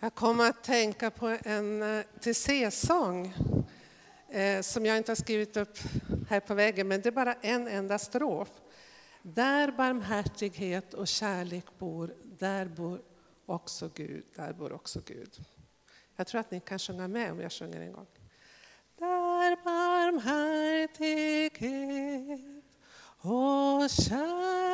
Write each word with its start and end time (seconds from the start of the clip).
Jag 0.00 0.14
kom 0.14 0.40
att 0.40 0.64
tänka 0.64 1.10
på 1.10 1.38
en 1.44 1.82
eh, 1.82 2.04
till 2.20 2.72
sång 2.72 3.34
eh, 4.28 4.62
som 4.62 4.86
jag 4.86 4.96
inte 4.96 5.10
har 5.10 5.16
skrivit 5.16 5.56
upp 5.56 5.78
här 6.28 6.40
på 6.40 6.54
väggen, 6.54 6.88
men 6.88 7.00
det 7.00 7.08
är 7.08 7.12
bara 7.12 7.34
en 7.34 7.68
enda 7.68 7.98
strof. 7.98 8.48
Där 9.22 9.72
barmhärtighet 9.72 10.94
och 10.94 11.08
kärlek 11.08 11.64
bor, 11.78 12.14
där 12.24 12.66
bor 12.66 13.02
också 13.46 13.90
Gud. 13.94 14.24
Där 14.36 14.52
bor 14.52 14.72
också 14.72 15.00
Gud. 15.06 15.44
Jag 16.16 16.26
tror 16.26 16.40
att 16.40 16.50
ni 16.50 16.60
kan 16.60 16.78
sjunga 16.78 17.08
med 17.08 17.32
om 17.32 17.40
jag 17.40 17.52
sjunger 17.52 17.80
en 17.80 17.92
gång. 17.92 18.06
Där 18.98 19.64
barmhärtighet 19.64 22.40
och 23.20 23.90
kärlek 23.90 24.67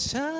och 0.00 0.39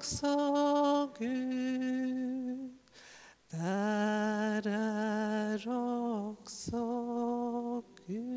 också 0.00 1.12
Gud. 1.18 2.78
Där 3.50 4.66
är 4.66 5.68
också 6.30 6.82
Gud. 8.06 8.28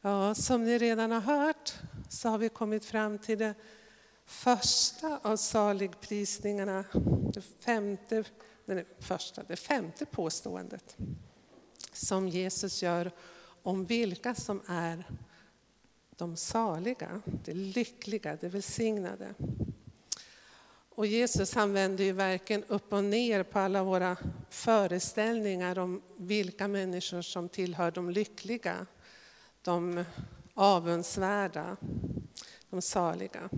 Ja, 0.00 0.34
som 0.34 0.64
ni 0.64 0.78
redan 0.78 1.10
har 1.10 1.20
hört 1.20 1.74
så 2.08 2.28
har 2.28 2.38
vi 2.38 2.48
kommit 2.48 2.84
fram 2.84 3.18
till 3.18 3.38
det 3.38 3.54
första 4.24 5.20
av 5.22 5.36
saligprisningarna, 5.36 6.84
det 7.34 7.42
femte, 7.42 8.24
nej, 8.64 8.86
första, 8.98 9.42
det 9.42 9.56
femte 9.56 10.06
påståendet 10.06 10.96
som 11.92 12.28
Jesus 12.28 12.82
gör 12.82 13.10
om 13.62 13.84
vilka 13.84 14.34
som 14.34 14.62
är 14.66 15.04
de 16.16 16.36
saliga, 16.36 17.22
de 17.24 17.54
lyckliga, 17.54 18.36
de 18.36 18.48
välsignade. 18.48 19.34
Och 20.96 21.06
Jesus 21.06 21.54
han 21.54 21.72
vänder 21.72 22.04
ju 22.04 22.12
verkligen 22.12 22.64
upp 22.64 22.92
och 22.92 23.04
ner 23.04 23.42
på 23.42 23.58
alla 23.58 23.82
våra 23.84 24.16
föreställningar 24.50 25.78
om 25.78 26.02
vilka 26.16 26.68
människor 26.68 27.22
som 27.22 27.48
tillhör 27.48 27.90
de 27.90 28.10
lyckliga, 28.10 28.86
de 29.62 30.04
avundsvärda, 30.54 31.76
de 32.70 32.82
saliga. 32.82 33.48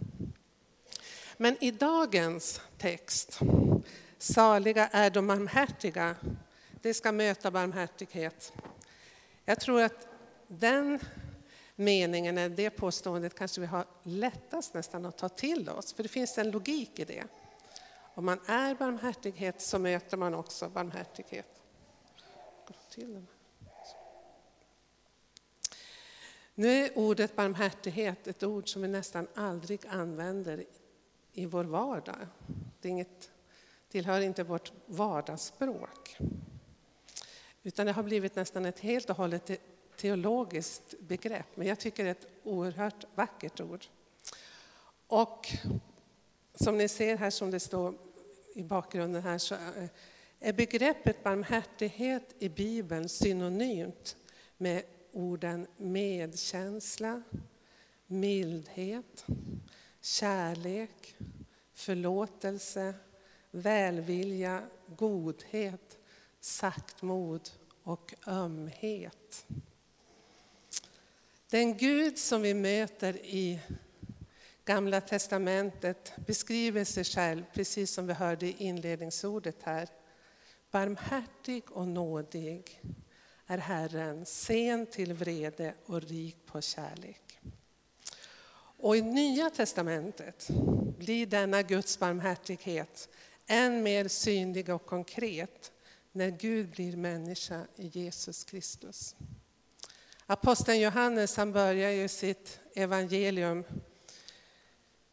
Men 1.36 1.64
i 1.64 1.70
dagens 1.70 2.60
text, 2.78 3.40
saliga 4.18 4.88
är 4.88 5.10
de 5.10 5.26
barmhärtiga, 5.26 6.16
det 6.82 6.94
ska 6.94 7.12
möta 7.12 7.50
barmhärtighet. 7.50 8.52
Jag 9.44 9.60
tror 9.60 9.82
att 9.82 10.08
den 10.48 10.98
meningen, 11.78 12.38
eller 12.38 12.56
det 12.56 12.70
påståendet 12.70 13.34
kanske 13.34 13.60
vi 13.60 13.66
har 13.66 13.84
lättast 14.02 14.74
nästan 14.74 15.06
att 15.06 15.18
ta 15.18 15.28
till 15.28 15.68
oss, 15.68 15.92
för 15.92 16.02
det 16.02 16.08
finns 16.08 16.38
en 16.38 16.50
logik 16.50 16.98
i 16.98 17.04
det. 17.04 17.24
Om 18.14 18.24
man 18.24 18.40
är 18.46 18.74
barmhärtighet 18.74 19.60
så 19.60 19.78
möter 19.78 20.16
man 20.16 20.34
också 20.34 20.68
barmhärtighet. 20.68 21.62
Nu 26.54 26.68
är 26.68 26.98
ordet 26.98 27.36
barmhärtighet 27.36 28.26
ett 28.26 28.42
ord 28.42 28.68
som 28.68 28.82
vi 28.82 28.88
nästan 28.88 29.28
aldrig 29.34 29.86
använder 29.86 30.64
i 31.32 31.46
vår 31.46 31.64
vardag. 31.64 32.26
Det 32.80 32.88
är 32.88 32.90
inget, 32.90 33.30
tillhör 33.88 34.20
inte 34.20 34.42
vårt 34.42 34.72
vardagsspråk. 34.86 36.16
Utan 37.62 37.86
det 37.86 37.92
har 37.92 38.02
blivit 38.02 38.36
nästan 38.36 38.64
ett 38.64 38.80
helt 38.80 39.10
och 39.10 39.16
hållet 39.16 39.50
teologiskt 39.98 40.94
begrepp, 41.00 41.46
men 41.54 41.66
jag 41.66 41.78
tycker 41.78 42.04
det 42.04 42.10
är 42.10 42.14
ett 42.14 42.26
oerhört 42.42 43.04
vackert 43.14 43.60
ord. 43.60 43.84
Och 45.06 45.46
som 46.54 46.78
ni 46.78 46.88
ser 46.88 47.16
här 47.16 47.30
som 47.30 47.50
det 47.50 47.60
står 47.60 47.94
i 48.54 48.62
bakgrunden 48.62 49.22
här 49.22 49.38
så 49.38 49.54
eh, 49.54 49.88
är 50.40 50.52
begreppet 50.52 51.22
barmhärtighet 51.22 52.34
i 52.38 52.48
Bibeln 52.48 53.08
synonymt 53.08 54.16
med 54.56 54.82
orden 55.12 55.66
medkänsla, 55.76 57.22
mildhet, 58.06 59.26
kärlek, 60.00 61.16
förlåtelse, 61.74 62.94
välvilja, 63.50 64.62
godhet, 64.96 65.98
saktmod 66.40 67.50
och 67.82 68.14
ömhet. 68.26 69.46
Den 71.50 71.76
Gud 71.76 72.18
som 72.18 72.42
vi 72.42 72.54
möter 72.54 73.16
i 73.16 73.60
Gamla 74.64 75.00
testamentet 75.00 76.12
beskriver 76.26 76.84
sig 76.84 77.04
själv, 77.04 77.44
precis 77.52 77.90
som 77.90 78.06
vi 78.06 78.12
hörde 78.12 78.46
i 78.46 78.56
inledningsordet 78.58 79.62
här. 79.62 79.88
Barmhärtig 80.70 81.72
och 81.72 81.88
nådig 81.88 82.82
är 83.46 83.58
Herren, 83.58 84.26
sen 84.26 84.86
till 84.86 85.12
vrede 85.12 85.74
och 85.86 86.02
rik 86.02 86.36
på 86.46 86.60
kärlek. 86.60 87.40
Och 88.78 88.96
i 88.96 89.02
Nya 89.02 89.50
testamentet 89.50 90.48
blir 90.98 91.26
denna 91.26 91.62
Guds 91.62 91.98
barmhärtighet 91.98 93.08
än 93.46 93.82
mer 93.82 94.08
synlig 94.08 94.68
och 94.68 94.86
konkret 94.86 95.72
när 96.12 96.30
Gud 96.30 96.70
blir 96.70 96.96
människa 96.96 97.66
i 97.76 97.86
Jesus 97.86 98.44
Kristus. 98.44 99.14
Aposteln 100.30 100.80
Johannes 100.80 101.36
han 101.36 101.52
börjar 101.52 101.90
ju 101.90 102.08
sitt 102.08 102.60
evangelium 102.74 103.64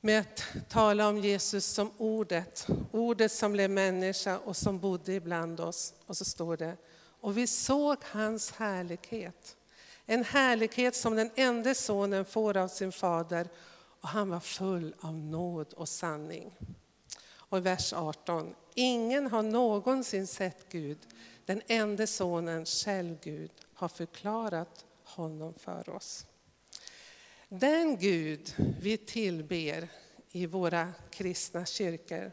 med 0.02 0.20
att 0.20 0.70
tala 0.70 1.08
om 1.08 1.18
Jesus 1.18 1.66
som 1.66 1.92
ordet, 1.98 2.68
ordet 2.92 3.32
som 3.32 3.52
blev 3.52 3.70
människa 3.70 4.38
och 4.38 4.58
som 4.58 4.80
bodde 4.80 5.14
ibland 5.14 5.60
oss. 5.60 5.94
Och 6.06 6.18
så 6.18 6.26
står 6.26 6.58
det, 6.58 6.78
och 6.98 7.38
vi 7.38 7.48
såg 7.48 7.98
hans 8.02 8.52
härlighet. 8.52 9.56
En 10.06 10.24
härlighet 10.24 10.96
som 10.96 11.16
den 11.16 11.32
enda 11.36 11.76
sonen 11.76 12.26
får 12.26 12.58
av 12.58 12.68
sin 12.68 12.92
fader 12.92 13.48
och 14.02 14.10
han 14.10 14.30
var 14.30 14.40
full 14.40 14.96
av 15.00 15.14
nåd 15.14 15.74
och 15.74 15.90
sanning. 15.90 16.58
Och 17.28 17.58
i 17.58 17.62
vers 17.62 17.94
18, 17.94 18.56
ingen 18.74 19.28
har 19.28 19.44
någonsin 19.44 20.28
sett 20.28 20.70
Gud, 20.70 21.00
den 21.46 21.62
enda 21.68 22.08
sonen, 22.08 22.66
själv 22.66 23.18
Gud, 23.22 23.52
har 23.74 23.88
förklarat 23.88 24.85
honom 25.16 25.54
för 25.54 25.90
oss. 25.90 26.26
Den 27.50 27.98
Gud 27.98 28.56
vi 28.82 28.98
tillber 28.98 29.90
i 30.32 30.46
våra 30.46 30.94
kristna 31.10 31.66
kyrkor 31.66 32.32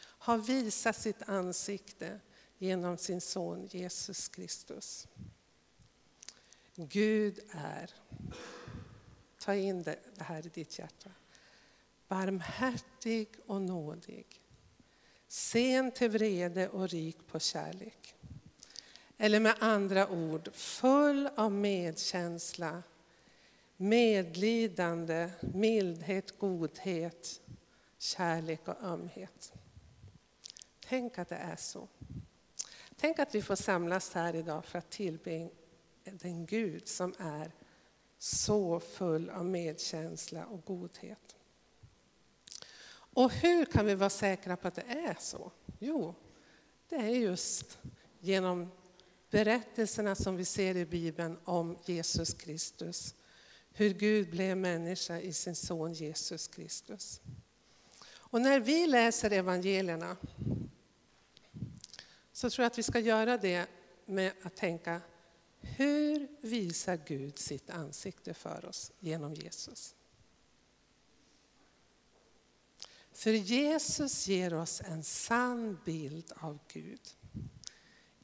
har 0.00 0.38
visat 0.38 0.96
sitt 0.96 1.22
ansikte 1.22 2.20
genom 2.58 2.96
sin 2.98 3.20
son 3.20 3.66
Jesus 3.66 4.28
Kristus. 4.28 5.08
Gud 6.74 7.40
är. 7.50 7.90
Ta 9.38 9.54
in 9.54 9.82
det, 9.82 9.98
här 10.18 10.46
i 10.46 10.48
ditt 10.48 10.78
hjärta. 10.78 11.10
Barmhärtig 12.08 13.28
och 13.46 13.62
nådig. 13.62 14.26
Sen 15.28 15.92
till 15.92 16.10
vrede 16.10 16.68
och 16.68 16.88
rik 16.88 17.26
på 17.26 17.38
kärlek. 17.38 18.14
Eller 19.22 19.40
med 19.40 19.54
andra 19.58 20.08
ord, 20.08 20.54
full 20.54 21.28
av 21.36 21.52
medkänsla, 21.52 22.82
medlidande, 23.76 25.30
mildhet, 25.40 26.38
godhet, 26.38 27.40
kärlek 27.98 28.68
och 28.68 28.82
ömhet. 28.82 29.52
Tänk 30.86 31.18
att 31.18 31.28
det 31.28 31.36
är 31.36 31.56
så. 31.56 31.88
Tänk 32.96 33.18
att 33.18 33.34
vi 33.34 33.42
får 33.42 33.56
samlas 33.56 34.14
här 34.14 34.34
idag 34.34 34.64
för 34.64 34.78
att 34.78 34.90
tillbe 34.90 35.50
den 36.04 36.46
Gud 36.46 36.88
som 36.88 37.14
är 37.18 37.52
så 38.18 38.80
full 38.80 39.30
av 39.30 39.44
medkänsla 39.44 40.46
och 40.46 40.64
godhet. 40.64 41.36
Och 42.92 43.30
hur 43.32 43.64
kan 43.64 43.86
vi 43.86 43.94
vara 43.94 44.10
säkra 44.10 44.56
på 44.56 44.68
att 44.68 44.74
det 44.74 44.88
är 44.88 45.16
så? 45.18 45.52
Jo, 45.78 46.14
det 46.88 46.96
är 46.96 47.08
just 47.08 47.78
genom 48.20 48.70
berättelserna 49.30 50.14
som 50.14 50.36
vi 50.36 50.44
ser 50.44 50.76
i 50.76 50.84
Bibeln 50.84 51.38
om 51.44 51.78
Jesus 51.84 52.34
Kristus. 52.34 53.14
Hur 53.72 53.94
Gud 53.94 54.30
blev 54.30 54.56
människa 54.56 55.20
i 55.20 55.32
sin 55.32 55.56
son 55.56 55.92
Jesus 55.92 56.48
Kristus. 56.48 57.20
Och 58.12 58.40
när 58.40 58.60
vi 58.60 58.86
läser 58.86 59.30
evangelierna 59.30 60.16
så 62.32 62.50
tror 62.50 62.62
jag 62.62 62.70
att 62.70 62.78
vi 62.78 62.82
ska 62.82 62.98
göra 62.98 63.36
det 63.38 63.66
med 64.04 64.32
att 64.42 64.56
tänka, 64.56 65.00
hur 65.60 66.28
visar 66.40 67.00
Gud 67.06 67.38
sitt 67.38 67.70
ansikte 67.70 68.34
för 68.34 68.64
oss 68.64 68.92
genom 69.00 69.34
Jesus? 69.34 69.94
För 73.12 73.30
Jesus 73.30 74.28
ger 74.28 74.54
oss 74.54 74.80
en 74.84 75.04
sann 75.04 75.78
bild 75.84 76.32
av 76.36 76.58
Gud. 76.72 77.00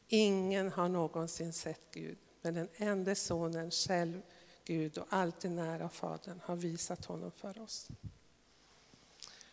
Ingen 0.08 0.72
har 0.72 0.88
någonsin 0.88 1.52
sett 1.52 1.80
Gud, 1.92 2.18
men 2.42 2.54
den 2.54 2.68
enda 2.76 3.14
sonen 3.14 3.70
själv, 3.70 4.22
Gud 4.64 4.98
och 4.98 5.06
alltid 5.10 5.50
nära 5.50 5.88
Fadern, 5.88 6.40
har 6.44 6.56
visat 6.56 7.04
honom 7.04 7.30
för 7.30 7.62
oss. 7.62 7.88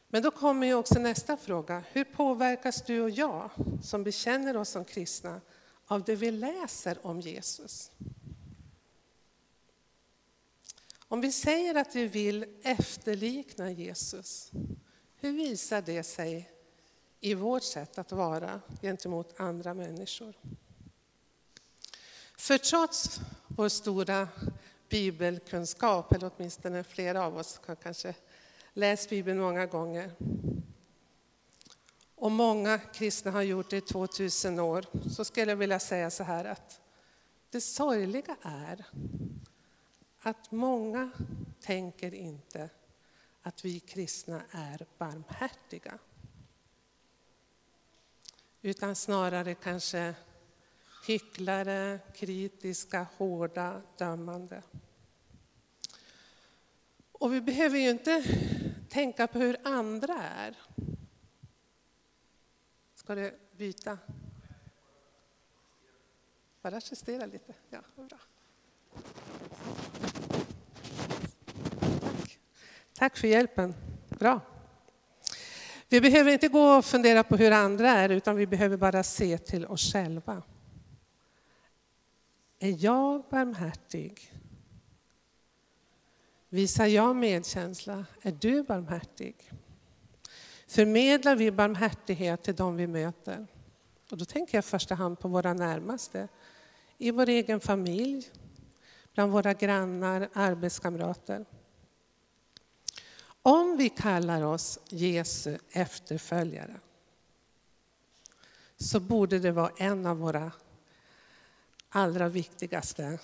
Men 0.07 0.23
då 0.23 0.31
kommer 0.31 0.67
ju 0.67 0.73
också 0.73 0.99
nästa 0.99 1.37
fråga. 1.37 1.83
Hur 1.91 2.03
påverkas 2.03 2.81
du 2.81 3.01
och 3.01 3.09
jag 3.09 3.49
som 3.83 4.03
bekänner 4.03 4.57
oss 4.57 4.69
som 4.69 4.85
kristna 4.85 5.41
av 5.85 6.03
det 6.03 6.15
vi 6.15 6.31
läser 6.31 7.05
om 7.07 7.19
Jesus? 7.19 7.91
Om 10.99 11.21
vi 11.21 11.31
säger 11.31 11.75
att 11.75 11.95
vi 11.95 12.07
vill 12.07 12.45
efterlikna 12.63 13.71
Jesus, 13.71 14.51
hur 15.15 15.31
visar 15.31 15.81
det 15.81 16.03
sig 16.03 16.52
i 17.23 17.33
vårt 17.33 17.63
sätt 17.63 17.97
att 17.97 18.11
vara 18.11 18.61
gentemot 18.81 19.39
andra 19.39 19.73
människor? 19.73 20.33
För 22.37 22.57
trots 22.57 23.19
vår 23.47 23.69
stora 23.69 24.27
bibelkunskap, 24.89 26.13
eller 26.13 26.31
åtminstone 26.35 26.83
flera 26.83 27.25
av 27.25 27.37
oss 27.37 27.59
har 27.65 27.75
kanske 27.75 28.15
läst 28.73 29.09
Bibeln 29.09 29.39
många 29.39 29.65
gånger, 29.65 30.11
och 32.15 32.31
många 32.31 32.77
kristna 32.77 33.31
har 33.31 33.41
gjort 33.41 33.69
det 33.69 33.77
i 33.77 33.81
2000 33.81 34.59
år, 34.59 34.85
så 35.09 35.25
skulle 35.25 35.51
jag 35.51 35.57
vilja 35.57 35.79
säga 35.79 36.11
så 36.11 36.23
här 36.23 36.45
att 36.45 36.81
det 37.49 37.61
sorgliga 37.61 38.37
är 38.41 38.85
att 40.19 40.51
många 40.51 41.11
tänker 41.61 42.13
inte 42.13 42.69
att 43.41 43.65
vi 43.65 43.79
kristna 43.79 44.41
är 44.51 44.85
barmhärtiga. 44.97 45.99
Utan 48.65 48.95
snarare 48.95 49.55
kanske 49.55 50.15
hycklare, 51.07 51.99
kritiska, 52.15 53.07
hårda, 53.17 53.81
dömande. 53.97 54.63
Och 57.11 57.33
vi 57.33 57.41
behöver 57.41 57.77
ju 57.77 57.89
inte 57.89 58.23
tänka 58.89 59.27
på 59.27 59.39
hur 59.39 59.57
andra 59.63 60.13
är. 60.23 60.57
Ska 62.95 63.15
du 63.15 63.39
byta? 63.57 63.97
Bara 66.61 66.81
justera 66.91 67.25
lite. 67.25 67.53
Ja, 67.69 67.79
bra. 67.95 68.19
Tack. 72.01 72.39
Tack 72.93 73.17
för 73.17 73.27
hjälpen. 73.27 73.75
Bra. 74.09 74.52
Vi 75.93 76.01
behöver 76.01 76.31
inte 76.31 76.47
gå 76.47 76.77
och 76.77 76.85
fundera 76.85 77.23
på 77.23 77.35
hur 77.35 77.51
andra 77.51 77.89
är, 77.89 78.09
utan 78.09 78.35
vi 78.35 78.47
behöver 78.47 78.77
bara 78.77 79.03
se 79.03 79.37
till 79.37 79.65
oss 79.65 79.93
själva. 79.93 80.43
Är 82.59 82.85
jag 82.85 83.23
barmhärtig? 83.29 84.33
Visar 86.49 86.85
jag 86.85 87.15
medkänsla? 87.15 88.05
Är 88.21 88.31
du 88.31 88.63
barmhärtig? 88.63 89.51
Förmedlar 90.67 91.35
vi 91.35 91.51
barmhärtighet 91.51 92.43
till 92.43 92.55
de 92.55 92.75
vi 92.75 92.87
möter? 92.87 93.47
Och 94.11 94.17
då 94.17 94.25
tänker 94.25 94.57
jag 94.57 94.63
i 94.63 94.67
första 94.67 94.95
hand 94.95 95.19
på 95.19 95.27
våra 95.27 95.53
närmaste. 95.53 96.27
I 96.97 97.11
vår 97.11 97.29
egen 97.29 97.59
familj, 97.59 98.29
bland 99.13 99.31
våra 99.31 99.53
grannar, 99.53 100.29
arbetskamrater. 100.33 101.45
Om 103.45 103.77
vi 103.77 103.89
kallar 103.89 104.41
oss 104.41 104.79
Jesu 104.89 105.57
efterföljare 105.71 106.79
så 108.77 108.99
borde 108.99 109.39
det 109.39 109.51
vara 109.51 109.71
en 109.77 110.05
av 110.05 110.17
våra 110.17 110.51
allra 111.89 112.29
viktigaste 112.29 113.19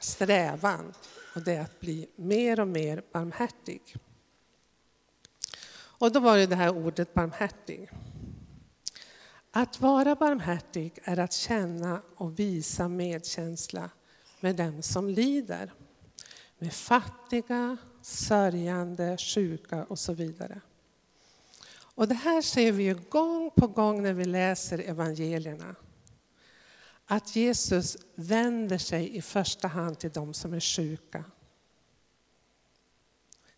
strävan 0.00 0.94
och 1.34 1.42
det 1.42 1.54
är 1.54 1.60
att 1.60 1.80
bli 1.80 2.08
mer 2.16 2.60
och 2.60 2.68
mer 2.68 3.02
barmhärtig. 3.12 3.96
Och 5.76 6.12
då 6.12 6.20
var 6.20 6.36
det 6.36 6.46
det 6.46 6.56
här 6.56 6.76
ordet 6.76 7.14
barmhärtig. 7.14 7.90
Att 9.50 9.80
vara 9.80 10.14
barmhärtig 10.14 10.98
är 11.04 11.18
att 11.18 11.32
känna 11.32 12.02
och 12.16 12.38
visa 12.38 12.88
medkänsla 12.88 13.90
med 14.40 14.56
dem 14.56 14.82
som 14.82 15.08
lider. 15.08 15.72
Med 16.58 16.72
fattiga, 16.72 17.76
sörjande, 18.04 19.16
sjuka 19.18 19.84
och 19.84 19.98
så 19.98 20.12
vidare. 20.12 20.60
Och 21.94 22.08
det 22.08 22.14
här 22.14 22.42
ser 22.42 22.72
vi 22.72 22.82
ju 22.82 22.94
gång 22.94 23.50
på 23.50 23.66
gång 23.66 24.02
när 24.02 24.12
vi 24.12 24.24
läser 24.24 24.78
evangelierna. 24.78 25.74
Att 27.06 27.36
Jesus 27.36 27.96
vänder 28.14 28.78
sig 28.78 29.16
i 29.16 29.22
första 29.22 29.68
hand 29.68 29.98
till 29.98 30.10
de 30.10 30.34
som 30.34 30.54
är 30.54 30.60
sjuka. 30.60 31.24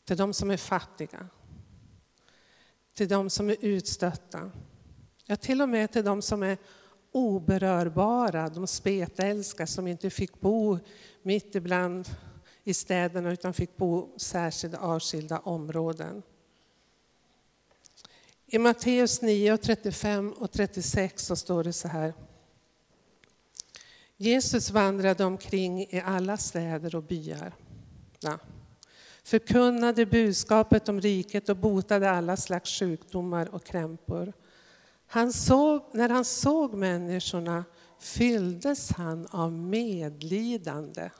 Till 0.05 0.17
de 0.17 0.35
som 0.35 0.50
är 0.50 0.57
fattiga. 0.57 1.29
Till 2.95 3.09
de 3.09 3.31
som 3.31 3.50
är 3.50 3.57
utstötta. 3.61 4.50
Ja, 5.25 5.37
till 5.37 5.62
och 5.62 5.69
med 5.69 5.93
till 5.93 6.05
de 6.05 6.23
som 6.23 6.43
är 6.43 6.59
oberörbara, 7.12 8.49
de 8.49 8.67
spetälska 8.67 9.67
som 9.67 9.87
inte 9.87 10.11
fick 10.11 10.41
bo 10.41 10.79
mitt 11.23 11.55
ibland 11.55 12.09
i 12.67 12.75
städerna 12.75 13.33
utan 13.33 13.55
fick 13.55 13.77
bo 13.77 14.09
särskilda 14.17 14.79
avskilda 14.79 15.39
områden. 15.39 16.23
I 18.47 18.59
Matteus 18.59 19.23
9, 19.23 19.57
35 19.57 20.33
och 20.33 20.53
36 20.53 21.27
så 21.27 21.37
står 21.37 21.65
det 21.65 21.73
så 21.73 21.89
här. 21.89 22.15
Jesus 24.17 24.71
vandrade 24.71 25.25
omkring 25.25 25.81
i 25.83 26.03
alla 26.05 26.37
städer 26.37 26.97
och 26.97 27.03
byar. 27.03 27.53
Ja. 28.21 28.39
Förkunnade 29.25 30.07
budskapet 30.07 30.89
om 30.89 31.01
riket 31.01 31.49
och 31.49 31.57
botade 31.57 32.11
alla 32.11 32.37
slags 32.37 32.79
sjukdomar 32.79 33.55
och 33.55 33.65
krämpor. 33.65 34.33
Han 35.07 35.33
såg, 35.33 35.83
när 35.93 36.09
han 36.09 36.25
såg 36.25 36.75
människorna 36.75 37.65
fylldes 37.99 38.91
han 38.91 39.27
av 39.27 39.53
medlidande. 39.53 41.11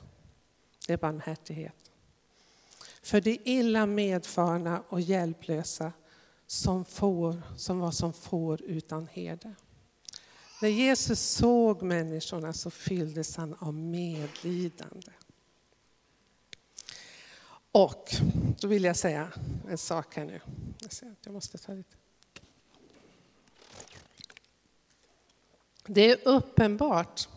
Det 0.87 0.93
är 0.93 0.97
barmhärtighet. 0.97 1.90
För 3.02 3.21
de 3.21 3.40
illa 3.45 3.87
medfarna 3.87 4.83
och 4.88 5.00
hjälplösa 5.00 5.93
som, 6.47 6.85
får, 6.85 7.43
som 7.57 7.78
var 7.78 7.90
som 7.90 8.12
får 8.12 8.62
utan 8.62 9.07
herde. 9.07 9.55
När 10.62 10.69
Jesus 10.69 11.21
såg 11.21 11.83
människorna 11.83 12.52
så 12.52 12.71
fylldes 12.71 13.37
han 13.37 13.55
av 13.55 13.75
medlidande. 13.75 15.12
Och 17.73 18.11
då 18.61 18.69
vill 18.69 18.85
jag 18.85 18.97
säga 18.97 19.33
en 19.69 19.78
sak 19.78 20.16
här 20.16 20.25
nu. 20.25 20.40
Jag 21.25 21.33
måste 21.33 21.59
ta 21.59 21.73
lite. 21.73 21.97
Det 25.87 26.11
är 26.11 26.28
uppenbart, 26.28 27.28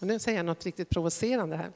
och 0.00 0.06
nu 0.06 0.18
säger 0.18 0.38
jag 0.38 0.46
något 0.46 0.64
riktigt 0.64 0.90
provocerande 0.90 1.56
här, 1.56 1.72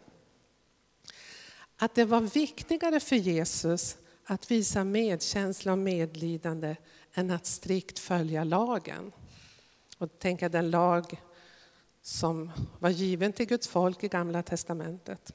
att 1.76 1.95
det 1.95 2.04
var 2.04 2.21
viktigare 2.21 3.00
för 3.00 3.16
Jesus 3.16 3.97
att 4.25 4.50
visa 4.50 4.85
medkänsla 4.85 5.73
och 5.73 5.78
medlidande 5.78 6.76
än 7.14 7.30
att 7.30 7.47
strikt 7.47 7.99
följa 7.99 8.45
lagen. 8.45 9.12
Och 9.99 10.18
tänka 10.18 10.49
den 10.49 10.71
lag 10.71 11.21
som 12.02 12.50
var 12.78 12.90
given 12.90 13.33
till 13.33 13.47
Guds 13.47 13.68
folk 13.68 14.04
i 14.04 14.09
Gamla 14.09 14.42
testamentet. 14.42 15.33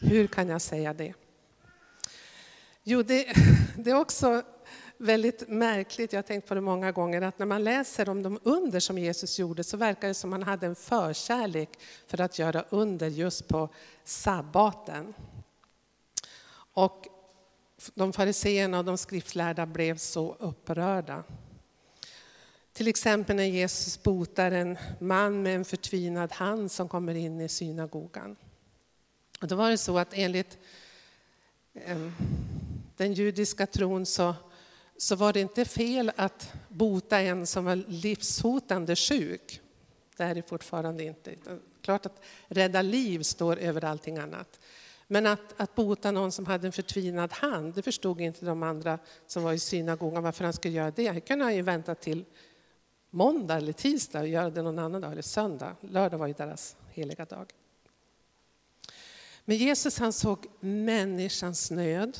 Hur 0.00 0.26
kan 0.26 0.48
jag 0.48 0.62
säga 0.62 0.94
det? 0.94 1.14
Jo, 2.82 3.02
det, 3.02 3.32
det 3.78 3.90
är 3.90 4.00
också 4.00 4.42
väldigt 5.04 5.48
märkligt, 5.48 6.12
jag 6.12 6.18
har 6.18 6.22
tänkt 6.22 6.48
på 6.48 6.54
det 6.54 6.60
många 6.60 6.92
gånger, 6.92 7.22
att 7.22 7.38
när 7.38 7.46
man 7.46 7.64
läser 7.64 8.08
om 8.08 8.22
de 8.22 8.38
under 8.42 8.80
som 8.80 8.98
Jesus 8.98 9.38
gjorde 9.38 9.64
så 9.64 9.76
verkar 9.76 10.08
det 10.08 10.14
som 10.14 10.32
att 10.32 10.40
han 10.40 10.48
hade 10.48 10.66
en 10.66 10.74
förkärlek 10.74 11.68
för 12.06 12.20
att 12.20 12.38
göra 12.38 12.64
under 12.70 13.08
just 13.08 13.48
på 13.48 13.68
sabbaten. 14.04 15.14
Och 16.72 17.08
de 17.94 18.12
fariseerna 18.12 18.78
och 18.78 18.84
de 18.84 18.98
skriftlärda 18.98 19.66
blev 19.66 19.96
så 19.96 20.36
upprörda. 20.38 21.24
Till 22.72 22.88
exempel 22.88 23.36
när 23.36 23.44
Jesus 23.44 24.02
botar 24.02 24.50
en 24.50 24.78
man 25.00 25.42
med 25.42 25.54
en 25.54 25.64
förtvinad 25.64 26.32
hand 26.32 26.70
som 26.70 26.88
kommer 26.88 27.14
in 27.14 27.40
i 27.40 27.48
synagogan. 27.48 28.36
Och 29.40 29.48
då 29.48 29.56
var 29.56 29.70
det 29.70 29.78
så 29.78 29.98
att 29.98 30.08
enligt 30.12 30.58
ehm, 31.74 32.12
den 32.96 33.12
judiska 33.12 33.66
tron 33.66 34.06
så, 34.06 34.34
så 34.96 35.16
var 35.16 35.32
det 35.32 35.40
inte 35.40 35.64
fel 35.64 36.12
att 36.16 36.52
bota 36.68 37.20
en 37.20 37.46
som 37.46 37.64
var 37.64 37.76
livshotande 37.76 38.96
sjuk. 38.96 39.60
Det 40.16 40.22
är 40.22 40.34
det 40.34 40.48
fortfarande 40.48 41.04
inte. 41.04 41.34
Klart 41.80 42.06
att 42.06 42.22
rädda 42.48 42.82
liv 42.82 43.22
står 43.22 43.56
över 43.56 43.84
allting 43.84 44.18
annat. 44.18 44.60
Men 45.06 45.26
att, 45.26 45.60
att 45.60 45.74
bota 45.74 46.10
någon 46.10 46.32
som 46.32 46.46
hade 46.46 46.66
en 46.66 46.72
förtvinad 46.72 47.32
hand, 47.32 47.74
det 47.74 47.82
förstod 47.82 48.20
inte 48.20 48.46
de 48.46 48.62
andra 48.62 48.98
som 49.26 49.42
var 49.42 49.52
i 49.52 49.58
synagogan 49.58 50.22
varför 50.22 50.44
han 50.44 50.52
skulle 50.52 50.74
göra 50.74 50.90
det. 50.90 51.06
Han 51.06 51.20
kunde 51.20 51.44
han 51.44 51.56
ju 51.56 51.62
vänta 51.62 51.94
till 51.94 52.24
måndag 53.10 53.56
eller 53.56 53.72
tisdag 53.72 54.20
och 54.20 54.28
göra 54.28 54.50
det 54.50 54.62
någon 54.62 54.78
annan 54.78 55.00
dag, 55.00 55.12
eller 55.12 55.22
söndag. 55.22 55.76
Lördag 55.80 56.18
var 56.18 56.26
ju 56.26 56.32
deras 56.32 56.76
heliga 56.90 57.24
dag. 57.24 57.52
Men 59.44 59.56
Jesus 59.56 59.98
han 59.98 60.12
såg 60.12 60.46
människans 60.60 61.70
nöd 61.70 62.18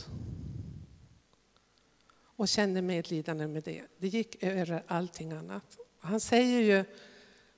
och 2.36 2.48
kände 2.48 2.82
medlidande 2.82 3.46
med 3.46 3.62
det. 3.62 3.82
Det 3.98 4.08
gick 4.08 4.42
över 4.42 4.82
allting 4.86 5.32
annat. 5.32 5.78
Han 5.98 6.20
säger 6.20 6.60
ju 6.60 6.84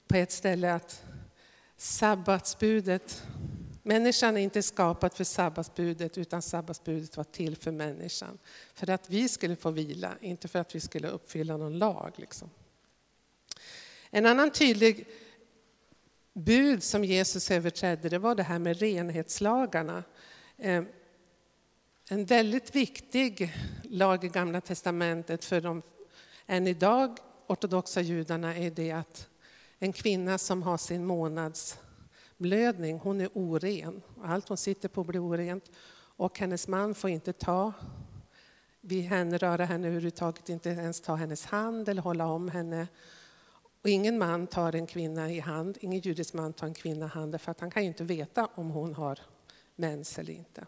på 0.09 0.17
ett 0.17 0.33
ställe 0.33 0.75
att 0.75 1.05
sabbatsbudet, 1.77 3.23
människan 3.83 4.37
är 4.37 4.41
inte 4.41 4.63
skapad 4.63 5.15
för 5.15 5.25
sabbatsbudet 5.25 6.19
utan 6.19 6.43
sabbatsbudet 6.43 7.17
var 7.17 7.25
till 7.25 7.57
för 7.57 7.71
människan. 7.71 8.39
För 8.75 8.91
att 8.91 9.11
vi 9.11 9.29
skulle 9.29 9.57
få 9.57 9.71
vila, 9.71 10.15
inte 10.21 10.49
för 10.49 10.59
att 10.59 10.75
vi 10.75 10.81
skulle 10.81 11.09
uppfylla 11.09 11.57
någon 11.57 11.79
lag. 11.79 12.13
Liksom. 12.17 12.51
En 14.11 14.27
annan 14.27 14.51
tydlig 14.51 15.07
bud 16.33 16.83
som 16.83 17.05
Jesus 17.05 17.51
överträdde 17.51 18.09
det 18.09 18.19
var 18.19 18.35
det 18.35 18.43
här 18.43 18.59
med 18.59 18.79
renhetslagarna. 18.79 20.05
Eh, 20.59 20.83
en 22.11 22.25
väldigt 22.25 22.75
viktig 22.75 23.55
lag 23.83 24.25
i 24.25 24.29
Gamla 24.29 24.61
testamentet 24.61 25.45
för 25.45 25.61
de 25.61 25.83
än 26.47 26.67
idag 26.67 27.19
ortodoxa 27.47 28.01
judarna 28.01 28.57
är 28.57 28.71
det 28.71 28.93
att 28.93 29.29
en 29.79 29.93
kvinna 29.93 30.39
som 30.39 30.63
har 30.63 30.77
sin 30.77 31.05
månadsblödning, 31.05 32.99
hon 32.99 33.21
är 33.21 33.29
oren. 33.35 34.03
Allt 34.23 34.49
hon 34.49 34.57
sitter 34.57 34.89
på 34.89 35.05
blir 35.05 35.21
orent 35.21 35.71
och 36.17 36.39
hennes 36.39 36.69
man 36.69 36.95
får 36.95 37.11
inte 37.11 37.33
ta 37.33 37.73
vid 38.81 39.05
henne, 39.05 39.39
röra 39.39 39.65
henne 39.65 39.87
överhuvudtaget, 39.87 40.49
inte 40.49 40.71
ens 40.71 41.01
ta 41.01 41.15
hennes 41.15 41.47
hand 41.47 41.89
eller 41.89 42.03
hålla 42.03 42.27
om 42.27 42.49
henne. 42.49 42.89
Och 43.83 43.89
ingen 43.89 44.19
man 44.19 44.47
tar 44.47 44.75
en 44.75 44.87
kvinna 44.87 45.33
i 45.33 45.41
hand, 45.41 45.79
ingen 45.81 46.01
judisk 46.01 46.35
man 46.35 46.53
tar 46.53 46.67
en 46.67 46.75
kvinna 46.75 47.07
i 47.07 47.09
hand 47.09 47.41
för 47.41 47.51
att 47.51 47.61
han 47.61 47.71
kan 47.71 47.83
ju 47.83 47.89
inte 47.89 48.05
veta 48.05 48.49
om 48.55 48.71
hon 48.71 48.95
har 48.95 49.19
mens 49.77 50.19
eller 50.19 50.33
inte. 50.33 50.67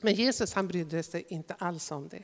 Men 0.00 0.14
Jesus 0.14 0.52
han 0.52 0.68
brydde 0.68 1.02
sig 1.02 1.24
inte 1.28 1.54
alls 1.54 1.90
om 1.90 2.08
det. 2.08 2.22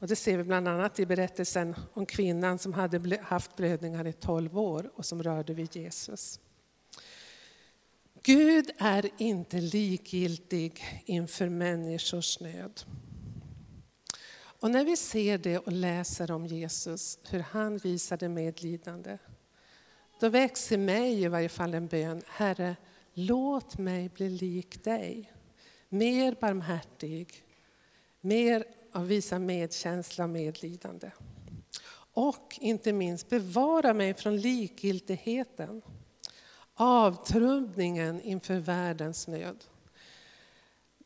Och 0.00 0.08
det 0.08 0.16
ser 0.16 0.36
vi 0.36 0.44
bland 0.44 0.68
annat 0.68 1.00
i 1.00 1.06
berättelsen 1.06 1.76
om 1.92 2.06
kvinnan 2.06 2.58
som 2.58 2.72
hade 2.72 3.18
haft 3.22 3.56
blödningar 3.56 4.06
i 4.06 4.12
12 4.12 4.58
år 4.58 4.90
och 4.94 5.06
som 5.06 5.22
rörde 5.22 5.54
vid 5.54 5.76
Jesus. 5.76 6.40
Gud 8.22 8.70
är 8.78 9.10
inte 9.16 9.60
likgiltig 9.60 11.02
inför 11.04 11.48
människors 11.48 12.40
nöd. 12.40 12.80
Och 14.60 14.70
när 14.70 14.84
vi 14.84 14.96
ser 14.96 15.38
det 15.38 15.58
och 15.58 15.72
läser 15.72 16.30
om 16.30 16.46
Jesus, 16.46 17.18
hur 17.30 17.40
han 17.40 17.78
visade 17.78 18.28
medlidande, 18.28 19.18
då 20.20 20.28
växer 20.28 20.78
mig 20.78 21.22
i 21.22 21.28
varje 21.28 21.48
fall 21.48 21.74
en 21.74 21.86
bön, 21.86 22.22
Herre, 22.26 22.76
låt 23.12 23.78
mig 23.78 24.08
bli 24.08 24.28
lik 24.28 24.84
dig 24.84 25.32
mer 25.90 26.36
barmhärtig, 26.40 27.44
mer 28.20 28.64
av 28.92 29.06
visa 29.06 29.38
medkänsla 29.38 30.24
och 30.24 30.30
medlidande. 30.30 31.10
Och 32.12 32.58
inte 32.60 32.92
minst 32.92 33.28
bevara 33.28 33.94
mig 33.94 34.14
från 34.14 34.36
likgiltigheten, 34.36 35.82
avtrubbningen 36.74 38.20
inför 38.20 38.58
världens 38.58 39.28
nöd. 39.28 39.64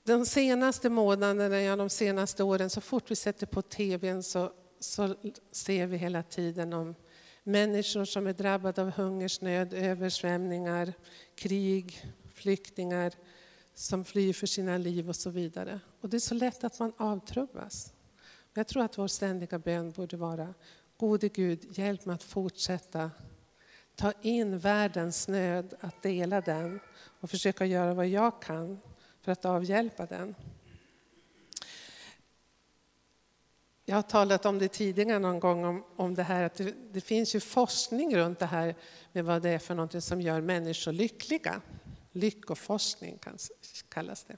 De 0.02 0.26
senaste 0.26 0.90
månaderna, 0.90 1.60
ja, 1.60 1.76
de 1.76 1.90
senaste 1.90 2.42
åren, 2.42 2.70
så 2.70 2.80
fort 2.80 3.10
vi 3.10 3.16
sätter 3.16 3.46
på 3.46 3.62
tvn 3.62 4.22
så, 4.22 4.52
så 4.80 5.14
ser 5.52 5.86
vi 5.86 5.96
hela 5.96 6.22
tiden 6.22 6.72
om 6.72 6.94
människor 7.42 8.04
som 8.04 8.26
är 8.26 8.32
drabbade 8.32 8.82
av 8.82 8.90
hungersnöd, 8.90 9.74
översvämningar, 9.74 10.92
krig, 11.34 12.12
flyktingar, 12.34 13.12
som 13.74 14.04
flyr 14.04 14.32
för 14.32 14.46
sina 14.46 14.78
liv 14.78 15.08
och 15.08 15.16
så 15.16 15.30
vidare. 15.30 15.80
Och 16.00 16.08
det 16.08 16.16
är 16.16 16.20
så 16.20 16.34
lätt 16.34 16.64
att 16.64 16.78
man 16.78 16.92
avtrubbas. 16.96 17.92
Jag 18.54 18.66
tror 18.66 18.82
att 18.84 18.98
vår 18.98 19.08
ständiga 19.08 19.58
bön 19.58 19.90
borde 19.90 20.16
vara, 20.16 20.54
gode 20.96 21.28
Gud, 21.28 21.78
hjälp 21.78 22.04
mig 22.04 22.14
att 22.14 22.22
fortsätta 22.22 23.10
ta 23.96 24.12
in 24.22 24.58
världens 24.58 25.28
nöd, 25.28 25.74
att 25.80 26.02
dela 26.02 26.40
den 26.40 26.80
och 27.20 27.30
försöka 27.30 27.66
göra 27.66 27.94
vad 27.94 28.06
jag 28.06 28.42
kan 28.42 28.80
för 29.20 29.32
att 29.32 29.44
avhjälpa 29.44 30.06
den. 30.06 30.34
Jag 33.84 33.96
har 33.96 34.02
talat 34.02 34.46
om 34.46 34.58
det 34.58 34.68
tidigare 34.68 35.18
någon 35.18 35.40
gång, 35.40 35.64
om, 35.64 35.84
om 35.96 36.14
det 36.14 36.22
här 36.22 36.42
att 36.42 36.54
det, 36.54 36.74
det 36.92 37.00
finns 37.00 37.34
ju 37.34 37.40
forskning 37.40 38.16
runt 38.16 38.38
det 38.38 38.46
här 38.46 38.74
med 39.12 39.24
vad 39.24 39.42
det 39.42 39.50
är 39.50 39.58
för 39.58 39.74
någonting 39.74 40.00
som 40.00 40.20
gör 40.20 40.40
människor 40.40 40.92
lyckliga. 40.92 41.60
Lyckoforskning 42.14 43.18
kallas 43.88 44.24
det. 44.24 44.36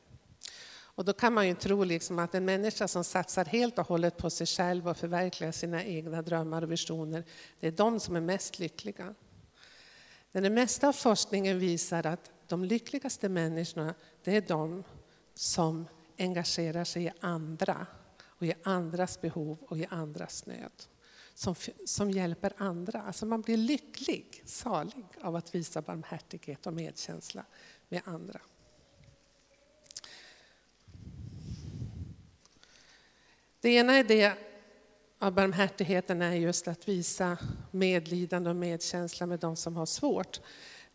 Och 0.96 1.04
då 1.04 1.12
kan 1.12 1.32
man 1.32 1.48
ju 1.48 1.54
tro 1.54 1.84
liksom 1.84 2.18
att 2.18 2.34
en 2.34 2.44
människa 2.44 2.88
som 2.88 3.04
satsar 3.04 3.44
helt 3.44 3.78
och 3.78 3.88
hållet 3.88 4.16
på 4.16 4.30
sig 4.30 4.46
själv 4.46 4.88
och 4.88 4.96
förverkligar 4.96 5.52
sina 5.52 5.84
egna 5.84 6.22
drömmar 6.22 6.62
och 6.62 6.72
visioner, 6.72 7.24
det 7.60 7.66
är 7.66 7.72
de 7.72 8.00
som 8.00 8.16
är 8.16 8.20
mest 8.20 8.58
lyckliga. 8.58 9.14
Men 10.32 10.42
det 10.42 10.50
mesta 10.50 10.88
av 10.88 10.92
forskningen 10.92 11.58
visar 11.58 12.06
att 12.06 12.30
de 12.46 12.64
lyckligaste 12.64 13.28
människorna, 13.28 13.94
det 14.24 14.36
är 14.36 14.40
de 14.40 14.84
som 15.34 15.88
engagerar 16.18 16.84
sig 16.84 17.04
i 17.04 17.12
andra 17.20 17.86
och 18.22 18.46
i 18.46 18.54
andras 18.62 19.20
behov 19.20 19.58
och 19.68 19.78
i 19.78 19.86
andras 19.90 20.46
nöd 20.46 20.72
som, 21.36 21.54
som 21.84 22.10
hjälper 22.10 22.52
andra. 22.56 23.02
Alltså 23.02 23.26
man 23.26 23.40
blir 23.40 23.56
lycklig, 23.56 24.42
salig 24.46 25.04
av 25.20 25.36
att 25.36 25.54
visa 25.54 25.82
barmhärtighet 25.82 26.66
och 26.66 26.72
medkänsla 26.72 27.44
med 27.88 28.02
andra. 28.04 28.40
Det 33.60 33.68
ena 33.68 33.92
är 33.92 34.04
det 34.04 34.38
av 35.18 35.32
barmhärtigheten 35.32 36.22
är 36.22 36.32
just 36.32 36.68
att 36.68 36.88
visa 36.88 37.38
medlidande 37.70 38.50
och 38.50 38.56
medkänsla 38.56 39.26
med 39.26 39.40
de 39.40 39.56
som 39.56 39.76
har 39.76 39.86
svårt. 39.86 40.40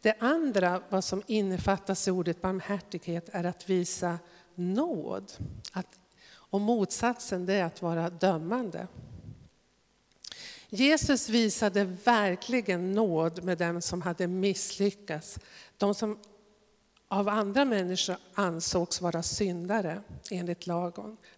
Det 0.02 0.16
andra, 0.20 0.84
vad 0.90 1.04
som 1.04 1.24
innefattas 1.28 2.08
i 2.08 2.12
ordet 2.12 2.42
barmhärtighet, 2.42 3.30
är 3.32 3.44
att 3.44 3.70
visa 3.70 4.20
nåd. 4.56 5.32
Att, 5.72 6.00
och 6.34 6.62
motsatsen 6.62 7.46
det 7.46 7.54
är 7.54 7.66
att 7.66 7.82
vara 7.82 8.10
dömande. 8.10 8.88
Jesus 10.74 11.30
visade 11.30 11.84
verkligen 11.84 12.92
nåd 12.92 13.44
med 13.44 13.58
dem 13.58 13.82
som 13.82 14.02
hade 14.02 14.28
misslyckats. 14.28 15.40
De 15.78 15.96
som 15.96 16.20
av 17.08 17.30
andra 17.30 17.66
människor 17.66 18.16
ansågs 18.34 19.02
vara 19.02 19.24
syndare 19.24 20.02
enligt 20.30 20.68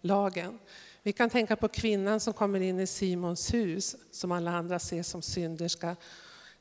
lagen. 0.00 0.58
Vi 1.02 1.12
kan 1.12 1.30
tänka 1.30 1.56
på 1.56 1.68
kvinnan 1.68 2.20
som 2.20 2.32
kommer 2.32 2.60
in 2.60 2.80
i 2.80 2.86
Simons 2.86 3.54
hus, 3.54 3.96
som 4.10 4.32
alla 4.32 4.50
andra 4.50 4.78
ser 4.78 5.02
som 5.02 5.22
synderska. 5.22 5.96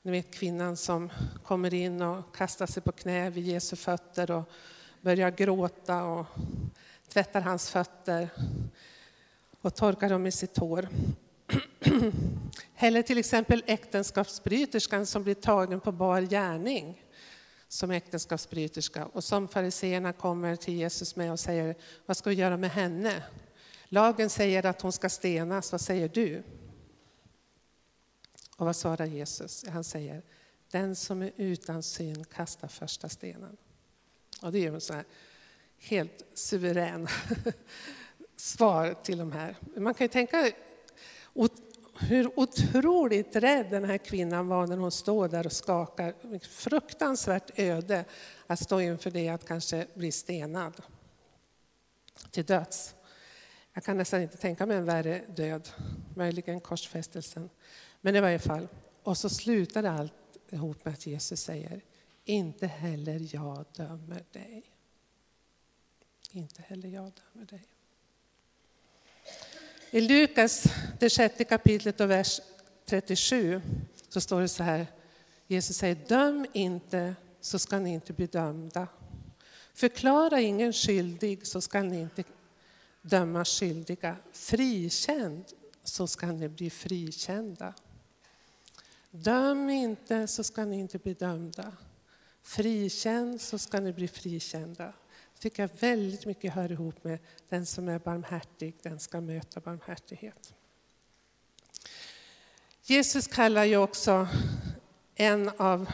Ni 0.01 0.12
vet 0.12 0.34
kvinnan 0.34 0.77
som 0.77 1.10
kommer 1.44 1.74
in 1.74 2.01
och 2.01 2.36
kastar 2.36 2.65
sig 2.65 2.84
på 2.84 2.92
knä 2.92 3.30
vid 3.30 3.44
Jesu 3.44 3.75
fötter 3.75 4.32
och 4.32 4.50
börjar 5.01 5.32
gråta 5.32 6.03
och 6.03 6.25
tvättar 7.08 7.42
hans 7.42 7.70
fötter 7.70 8.30
och 9.62 9.75
torkar 9.75 10.10
dem 10.10 10.24
med 10.24 10.34
sitt 10.34 10.58
hår. 10.58 10.89
Eller 12.75 13.01
till 13.01 13.17
exempel 13.17 13.63
äktenskapsbryterskan 13.65 15.05
som 15.05 15.24
blir 15.24 15.33
tagen 15.33 15.79
på 15.79 15.91
bar 15.91 16.22
gärning 16.22 17.03
som 17.67 17.91
äktenskapsbryterska 17.91 19.05
och 19.05 19.24
som 19.24 19.48
fariseerna 19.48 20.13
kommer 20.13 20.55
till 20.55 20.74
Jesus 20.74 21.15
med 21.15 21.31
och 21.31 21.39
säger, 21.39 21.75
vad 22.05 22.17
ska 22.17 22.29
vi 22.29 22.36
göra 22.36 22.57
med 22.57 22.72
henne? 22.72 23.24
Lagen 23.86 24.29
säger 24.29 24.65
att 24.65 24.81
hon 24.81 24.91
ska 24.91 25.10
stenas, 25.10 25.72
vad 25.72 25.81
säger 25.81 26.07
du? 26.07 26.43
Och 28.57 28.65
vad 28.65 28.75
svarar 28.75 29.05
Jesus? 29.05 29.65
Han 29.67 29.83
säger, 29.83 30.22
den 30.72 30.95
som 30.95 31.22
är 31.22 31.31
utan 31.38 31.83
syn 31.83 32.25
kastar 32.25 32.67
första 32.67 33.10
stenen. 33.10 33.57
Och 34.41 34.51
det 34.51 34.57
är 34.57 34.62
ju 34.62 34.67
en 34.67 34.81
här 34.89 35.05
helt 35.77 36.25
suverän 36.33 37.07
svar 38.36 38.95
till 39.03 39.17
de 39.17 39.31
här. 39.31 39.57
Man 39.77 39.93
kan 39.93 40.05
ju 40.05 40.10
tänka 40.10 40.51
hur 41.99 42.39
otroligt 42.39 43.35
rädd 43.35 43.71
den 43.71 43.83
här 43.83 43.97
kvinnan 43.97 44.47
var 44.47 44.67
när 44.67 44.77
hon 44.77 44.91
står 44.91 45.27
där 45.27 45.45
och 45.45 45.51
skakar. 45.51 46.39
Fruktansvärt 46.47 47.59
öde 47.59 48.05
att 48.47 48.59
stå 48.59 48.81
inför 48.81 49.11
det 49.11 49.29
att 49.29 49.47
kanske 49.47 49.87
bli 49.93 50.11
stenad 50.11 50.81
till 52.31 52.45
döds. 52.45 52.95
Jag 53.73 53.83
kan 53.83 53.97
nästan 53.97 54.21
inte 54.21 54.37
tänka 54.37 54.65
mig 54.65 54.77
en 54.77 54.85
värre 54.85 55.21
död, 55.35 55.69
möjligen 56.15 56.61
korsfästelsen. 56.61 57.49
Men 58.01 58.15
i 58.15 58.21
varje 58.21 58.39
fall, 58.39 58.67
och 59.03 59.17
så 59.17 59.29
slutar 59.29 59.83
allt 59.83 60.13
ihop 60.49 60.85
med 60.85 60.93
att 60.93 61.05
Jesus 61.05 61.41
säger, 61.41 61.81
inte 62.25 62.67
heller 62.67 63.35
jag 63.35 63.65
dömer 63.75 64.23
dig. 64.31 64.63
Inte 66.31 66.61
heller 66.61 66.89
jag 66.89 67.11
dömer 67.33 67.45
dig. 67.45 67.73
I 69.95 70.01
Lukas, 70.01 70.63
det 71.00 71.09
sjätte 71.09 71.43
kapitlet 71.43 72.01
och 72.01 72.09
vers 72.09 72.41
37, 72.85 73.62
så 74.09 74.21
står 74.21 74.41
det 74.41 74.47
så 74.47 74.63
här. 74.63 74.88
Jesus 75.47 75.77
säger, 75.77 75.95
döm 75.95 76.45
inte 76.53 77.15
så 77.41 77.59
ska 77.59 77.79
ni 77.79 77.93
inte 77.93 78.13
bli 78.13 78.25
dömda. 78.25 78.88
Förklara 79.73 80.41
ingen 80.41 80.73
skyldig 80.73 81.47
så 81.47 81.62
ska 81.62 81.81
ni 81.81 82.00
inte 82.00 82.23
döma 83.01 83.45
skyldiga. 83.45 84.15
Frikänd 84.31 85.45
så 85.83 86.07
ska 86.07 86.25
ni 86.25 86.50
bli 86.50 86.69
frikända. 86.69 87.73
Döm 89.12 89.69
inte 89.69 90.27
så 90.27 90.43
ska 90.43 90.65
ni 90.65 90.79
inte 90.79 90.97
bli 90.97 91.13
dömda. 91.13 91.71
Frikänd 92.43 93.41
så 93.41 93.57
ska 93.57 93.79
ni 93.79 93.93
bli 93.93 94.07
frikända 94.07 94.93
tycker 95.43 95.63
jag 95.63 95.69
väldigt 95.79 96.25
mycket 96.25 96.53
hör 96.53 96.71
ihop 96.71 97.03
med 97.03 97.19
den 97.50 97.65
som 97.65 97.89
är 97.89 98.00
barmhärtig, 98.00 98.75
den 98.81 99.00
ska 99.00 99.21
möta 99.21 99.59
barmhärtighet. 99.59 100.53
Jesus 102.83 103.27
kallar 103.27 103.63
ju 103.63 103.77
också 103.77 104.27
en 105.15 105.51
av 105.57 105.91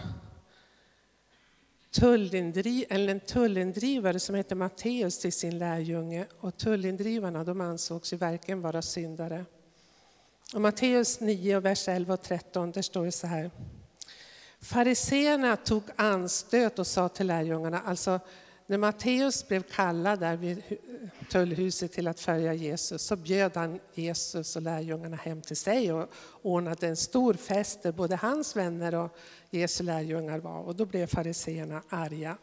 tullindri, 1.91 2.85
eller 2.89 3.11
en 3.11 3.19
tullindrivare 3.19 4.19
som 4.19 4.35
heter 4.35 4.55
Matteus 4.55 5.19
till 5.19 5.33
sin 5.33 5.57
lärjunge. 5.57 6.25
Och 6.39 6.57
tullindrivarna 6.57 7.43
de 7.43 7.61
ansågs 7.61 8.13
ju 8.13 8.17
verkligen 8.17 8.61
vara 8.61 8.81
syndare. 8.81 9.45
Och 10.53 10.61
Matteus 10.61 11.19
9, 11.19 11.59
vers 11.59 11.87
11 11.87 12.13
och 12.13 12.21
13, 12.21 12.71
där 12.71 12.81
står 12.81 13.05
det 13.05 13.11
så 13.11 13.27
här. 13.27 13.51
Fariseerna 14.61 15.55
tog 15.55 15.83
anstöt 15.95 16.79
och 16.79 16.87
sa 16.87 17.09
till 17.09 17.27
lärjungarna, 17.27 17.81
alltså 17.81 18.19
när 18.69 18.77
Matteus 18.77 19.47
blev 19.47 19.63
kallad 19.63 20.19
där 20.19 20.37
vid 20.37 20.63
tullhuset 21.29 21.91
till 21.91 22.07
att 22.07 22.19
följa 22.19 22.53
Jesus 22.53 23.01
så 23.01 23.15
bjöd 23.15 23.51
han 23.55 23.79
Jesus 23.93 24.55
och 24.55 24.61
lärjungarna 24.61 25.17
hem 25.17 25.41
till 25.41 25.57
sig 25.57 25.93
och 25.93 26.09
ordnade 26.41 26.87
en 26.87 26.95
stor 26.95 27.33
fest 27.33 27.83
där 27.83 27.91
både 27.91 28.15
hans 28.15 28.55
vänner 28.55 28.95
och 28.95 29.17
Jesu 29.49 29.83
lärjungar 29.83 30.39
var. 30.39 30.59
Och 30.59 30.75
då 30.75 30.85
blev 30.85 31.07
fariseerna 31.07 31.83
arga. 31.89 32.37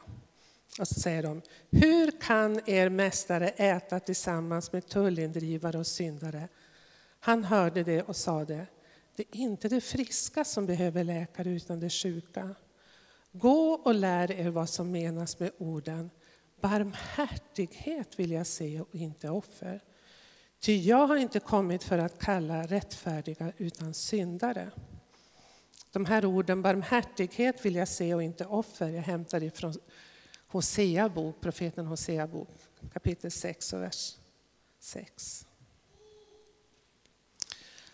Och 0.80 0.88
så 0.88 1.00
säger 1.00 1.22
de, 1.22 1.42
hur 1.70 2.20
kan 2.20 2.60
er 2.66 2.88
mästare 2.88 3.48
äta 3.48 4.00
tillsammans 4.00 4.72
med 4.72 4.86
tullindrivare 4.86 5.78
och 5.78 5.86
syndare? 5.86 6.48
Han 7.20 7.44
hörde 7.44 7.82
det 7.82 8.02
och 8.02 8.16
sade, 8.16 8.66
det 9.16 9.22
är 9.22 9.36
inte 9.36 9.68
det 9.68 9.80
friska 9.80 10.44
som 10.44 10.66
behöver 10.66 11.04
läkare 11.04 11.50
utan 11.50 11.80
det 11.80 11.90
sjuka. 11.90 12.54
Gå 13.38 13.72
och 13.72 13.94
lär 13.94 14.32
er 14.32 14.50
vad 14.50 14.68
som 14.68 14.90
menas 14.90 15.38
med 15.38 15.50
orden 15.58 16.10
barmhärtighet 16.60 18.18
vill 18.18 18.30
jag 18.30 18.46
se 18.46 18.80
och 18.80 18.94
inte 18.94 19.30
offer. 19.30 19.80
Ty 20.60 20.76
jag 20.76 21.06
har 21.06 21.16
inte 21.16 21.40
kommit 21.40 21.84
för 21.84 21.98
att 21.98 22.18
kalla 22.18 22.66
rättfärdiga 22.66 23.52
utan 23.56 23.94
syndare. 23.94 24.70
De 25.90 26.04
här 26.04 26.24
orden 26.24 26.62
barmhärtighet 26.62 27.64
vill 27.64 27.74
jag 27.74 27.88
se 27.88 28.14
och 28.14 28.22
inte 28.22 28.46
offer 28.46 28.88
jag 28.88 29.02
hämtar 29.02 29.42
ifrån 29.42 29.74
Hosea 30.46 31.08
bok, 31.08 31.40
profeten 31.40 31.86
Hosea 31.86 32.26
bok 32.26 32.48
kapitel 32.92 33.30
6 33.30 33.72
och 33.72 33.82
vers 33.82 34.16
6. 34.80 35.46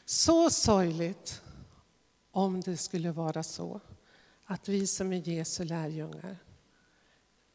Så 0.04 0.50
sorgligt 0.50 1.42
om 2.30 2.60
det 2.60 2.76
skulle 2.76 3.12
vara 3.12 3.42
så 3.42 3.80
att 4.44 4.68
vi 4.68 4.86
som 4.86 5.12
är 5.12 5.28
Jesu 5.28 5.64
lärjungar 5.64 6.38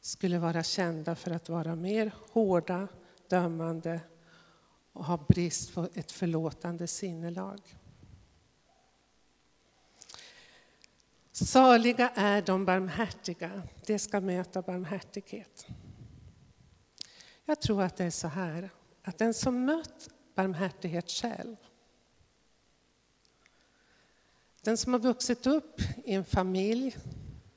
skulle 0.08 0.40
vara 0.40 0.64
kända 0.64 1.16
för 1.16 1.32
att 1.32 1.50
vara 1.50 1.76
mer 1.76 2.12
hårda, 2.32 2.88
dömande 3.28 4.02
och 4.94 5.06
ha 5.06 5.18
brist 5.18 5.74
på 5.74 5.88
ett 5.94 6.12
förlåtande 6.12 6.88
sinnelag. 6.88 7.78
Saliga 11.32 12.10
är 12.10 12.42
de 12.42 12.66
barmhärtiga, 12.66 13.64
de 13.86 14.00
ska 14.00 14.22
möta 14.22 14.62
barmhärtighet. 14.62 15.68
Jag 17.46 17.62
tror 17.62 17.84
att 17.84 17.98
det 17.98 18.04
är 18.04 18.10
så 18.10 18.28
här, 18.28 18.70
att 19.04 19.18
den 19.18 19.34
som 19.34 19.66
mött 19.66 20.10
barmhärtighet 20.36 21.12
själv, 21.12 21.56
den 24.62 24.78
som 24.78 24.94
har 24.94 25.00
vuxit 25.00 25.48
upp 25.48 25.82
i 26.06 26.14
en 26.14 26.26
familj 26.26 26.98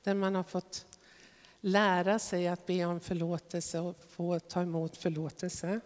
där 0.03 0.13
man 0.13 0.35
har 0.35 0.43
fått 0.43 0.90
lära 1.61 2.19
sig 2.19 2.47
att 2.47 2.65
be 2.65 2.85
om 2.85 2.99
förlåtelse 2.99 3.79
och 3.79 4.03
få 4.09 4.39
ta 4.39 4.61
emot 4.61 4.97
förlåtelse. 4.97 5.81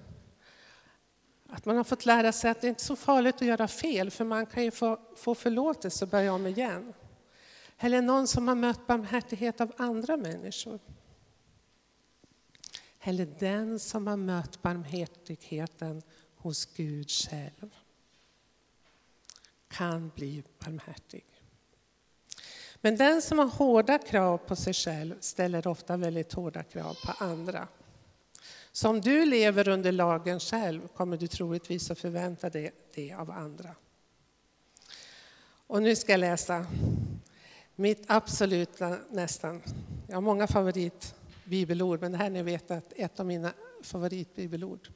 Att 1.49 1.65
man 1.65 1.77
har 1.77 1.83
fått 1.83 2.05
lära 2.05 2.31
sig 2.31 2.51
att 2.51 2.61
det 2.61 2.67
inte 2.67 2.81
är 2.81 2.85
så 2.85 2.95
farligt 2.95 3.35
att 3.35 3.41
göra 3.41 3.67
fel, 3.67 4.11
för 4.11 4.25
man 4.25 4.45
kan 4.45 4.63
ju 4.63 4.71
få, 4.71 4.99
få 5.15 5.35
förlåtelse 5.35 6.05
och 6.05 6.11
börja 6.11 6.33
om 6.33 6.47
igen. 6.47 6.93
Eller 7.77 8.01
någon 8.01 8.27
som 8.27 8.47
har 8.47 8.55
mött 8.55 8.88
barmhärtighet 8.88 9.61
av 9.61 9.71
andra 9.77 10.17
människor. 10.17 10.79
Eller 12.99 13.25
den 13.25 13.79
som 13.79 14.07
har 14.07 14.17
mött 14.17 14.61
barmhärtigheten 14.61 16.01
hos 16.35 16.65
Gud 16.65 17.11
själv 17.11 17.75
kan 19.67 20.09
bli 20.15 20.43
barmhärtig. 20.59 21.25
Men 22.85 22.95
den 22.95 23.21
som 23.21 23.39
har 23.39 23.45
hårda 23.45 23.97
krav 23.97 24.37
på 24.37 24.55
sig 24.55 24.73
själv 24.73 25.15
ställer 25.19 25.67
ofta 25.67 25.97
väldigt 25.97 26.33
hårda 26.33 26.63
krav 26.63 26.97
på 27.05 27.23
andra. 27.23 27.67
Så 28.71 28.89
om 28.89 29.01
du 29.01 29.25
lever 29.25 29.67
under 29.67 29.91
lagen 29.91 30.39
själv 30.39 30.87
kommer 30.87 31.17
du 31.17 31.27
troligtvis 31.27 31.91
att 31.91 31.99
förvänta 31.99 32.49
dig 32.49 32.71
det 32.93 33.13
av 33.13 33.31
andra. 33.31 33.75
Och 35.67 35.81
nu 35.81 35.95
ska 35.95 36.11
jag 36.11 36.19
läsa 36.19 36.65
mitt 37.75 38.03
absoluta, 38.07 38.97
nästan, 39.09 39.61
jag 40.07 40.15
har 40.15 40.21
många 40.21 40.47
favoritbibelord, 40.47 42.01
men 42.01 42.11
det 42.11 42.17
här 42.17 42.29
ni 42.29 42.43
vet 42.43 42.71
att 42.71 42.93
ett 42.95 43.19
av 43.19 43.25
mina 43.25 43.53
favoritbibelord. 43.83 44.87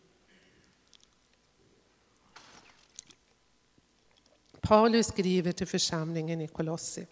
Paulus 4.62 5.08
skriver 5.08 5.52
till 5.52 5.68
församlingen 5.68 6.42
i 6.42 6.48
Kolossi 6.48 7.08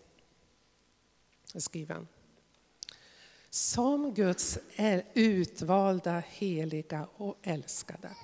skriver 1.56 1.96
han. 1.96 2.08
Som 3.50 4.14
Guds 4.14 4.60
utvalda, 5.14 6.24
heliga 6.28 7.08
och 7.16 7.38
älskade. 7.44 8.16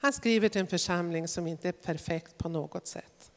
Han 0.00 0.12
skriver 0.12 0.48
till 0.48 0.60
en 0.60 0.66
församling 0.66 1.28
som 1.28 1.46
inte 1.46 1.68
är 1.68 1.72
perfekt 1.72 2.38
på 2.38 2.48
något 2.48 2.86
sätt. 2.86 3.32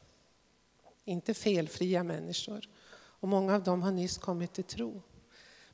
Inte 1.06 1.34
felfria 1.34 2.04
människor. 2.04 2.70
Och 2.94 3.28
många 3.28 3.56
av 3.56 3.64
dem 3.64 3.82
har 3.82 3.92
nyss 3.92 4.18
kommit 4.18 4.54
till 4.54 4.64
tro. 4.64 5.02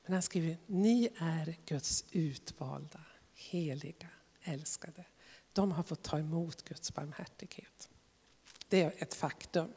Men 0.06 0.14
han 0.14 0.22
skriver, 0.22 0.58
ni 0.66 1.10
är 1.18 1.58
Guds 1.66 2.06
utvalda, 2.12 3.00
heliga, 3.34 4.10
älskade. 4.42 5.06
De 5.54 5.72
har 5.72 5.84
fått 5.84 6.04
ta 6.04 6.20
emot 6.20 6.64
Guds 6.64 6.94
barmhärtighet. 6.94 7.90
Det 8.70 8.84
är 8.84 8.94
ett 8.98 9.14
faktum. 9.14 9.74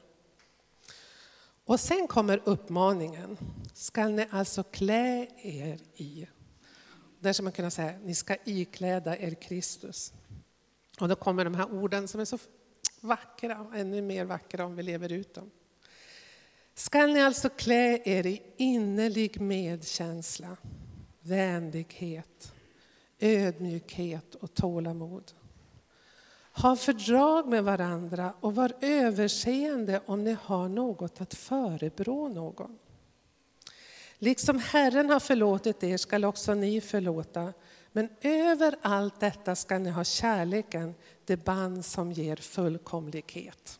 Och 1.64 1.80
sen 1.80 2.06
kommer 2.08 2.40
uppmaningen. 2.44 3.38
Ska 3.74 4.08
ni 4.08 4.26
alltså 4.30 4.62
klä 4.62 5.26
er 5.42 5.80
i? 5.94 6.26
Där 7.20 7.32
ska 7.32 7.42
man 7.42 7.52
kunna 7.52 7.70
säga, 7.70 7.98
ni 8.04 8.14
ska 8.14 8.36
ikläda 8.44 9.16
er 9.18 9.34
Kristus. 9.34 10.12
Och 11.00 11.08
då 11.08 11.16
kommer 11.16 11.44
de 11.44 11.54
här 11.54 11.72
orden 11.72 12.08
som 12.08 12.20
är 12.20 12.24
så 12.24 12.38
vackra, 13.00 13.72
ännu 13.74 14.02
mer 14.02 14.24
vackra 14.24 14.64
om 14.64 14.76
vi 14.76 14.82
lever 14.82 15.12
ut 15.12 15.34
dem. 15.34 15.50
Skall 16.74 17.12
ni 17.12 17.20
alltså 17.20 17.48
klä 17.48 18.02
er 18.04 18.26
i 18.26 18.42
innerlig 18.56 19.40
medkänsla, 19.40 20.56
vänlighet, 21.20 22.52
ödmjukhet 23.18 24.34
och 24.34 24.54
tålamod. 24.54 25.32
Ha 26.52 26.76
fördrag 26.76 27.48
med 27.48 27.64
varandra 27.64 28.32
och 28.40 28.54
var 28.54 28.72
överseende 28.80 30.00
om 30.06 30.24
ni 30.24 30.36
har 30.42 30.68
något 30.68 31.20
att 31.20 31.34
förebrå 31.34 32.28
någon. 32.28 32.78
Liksom 34.18 34.58
Herren 34.58 35.10
har 35.10 35.20
förlåtit 35.20 35.82
er 35.82 35.96
skall 35.96 36.24
också 36.24 36.54
ni 36.54 36.80
förlåta. 36.80 37.52
Men 37.92 38.08
över 38.20 38.76
allt 38.82 39.20
detta 39.20 39.56
ska 39.56 39.78
ni 39.78 39.90
ha 39.90 40.04
kärleken, 40.04 40.94
det 41.24 41.36
band 41.36 41.84
som 41.84 42.12
ger 42.12 42.36
fullkomlighet. 42.36 43.78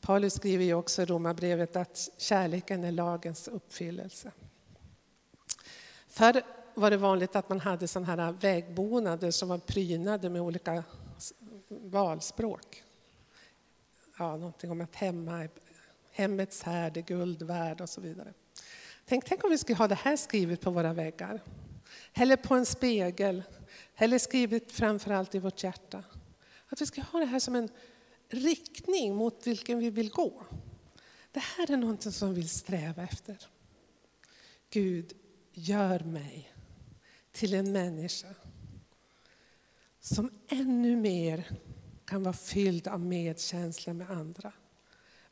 Paulus 0.00 0.34
skriver 0.34 0.64
ju 0.64 0.74
också 0.74 1.02
i 1.02 1.04
Romarbrevet 1.04 1.76
att 1.76 2.08
kärleken 2.16 2.84
är 2.84 2.92
lagens 2.92 3.48
uppfyllelse. 3.48 4.32
Förr 6.08 6.42
var 6.74 6.90
det 6.90 6.96
vanligt 6.96 7.36
att 7.36 7.48
man 7.48 7.60
hade 7.60 7.88
sådana 7.88 8.24
här 8.24 8.32
vägbonader 8.32 9.30
som 9.30 9.48
var 9.48 9.58
prynade 9.58 10.30
med 10.30 10.42
olika 10.42 10.84
valspråk. 11.82 12.82
Ja, 14.18 14.36
någonting 14.36 14.70
om 14.70 14.80
att 14.80 14.94
hemma, 14.94 15.48
hemmets 16.12 16.62
härd 16.62 16.96
är 16.96 17.02
guld 17.02 17.42
värd 17.42 17.80
och 17.80 17.88
så 17.88 18.00
vidare. 18.00 18.32
Tänk, 19.04 19.24
tänk 19.24 19.44
om 19.44 19.50
vi 19.50 19.58
skulle 19.58 19.76
ha 19.76 19.88
det 19.88 19.94
här 19.94 20.16
skrivet 20.16 20.60
på 20.60 20.70
våra 20.70 20.92
väggar. 20.92 21.40
Eller 22.14 22.36
på 22.36 22.54
en 22.54 22.66
spegel. 22.66 23.42
Eller 23.96 24.18
skrivet 24.18 24.72
framförallt 24.72 25.34
i 25.34 25.38
vårt 25.38 25.62
hjärta. 25.62 26.04
Att 26.68 26.80
vi 26.80 26.86
ska 26.86 27.02
ha 27.02 27.18
det 27.18 27.26
här 27.26 27.38
som 27.38 27.54
en 27.54 27.68
riktning 28.28 29.14
mot 29.14 29.46
vilken 29.46 29.78
vi 29.78 29.90
vill 29.90 30.10
gå. 30.10 30.44
Det 31.32 31.40
här 31.40 31.70
är 31.70 31.76
någonting 31.76 32.12
som 32.12 32.28
vi 32.28 32.34
vill 32.34 32.48
sträva 32.48 33.02
efter. 33.02 33.36
Gud, 34.70 35.12
gör 35.52 36.00
mig 36.00 36.54
till 37.32 37.54
en 37.54 37.72
människa 37.72 38.34
som 40.04 40.30
ännu 40.48 40.96
mer 40.96 41.44
kan 42.04 42.22
vara 42.22 42.34
fylld 42.34 42.88
av 42.88 43.00
medkänsla 43.00 43.92
med 43.92 44.10
andra. 44.10 44.52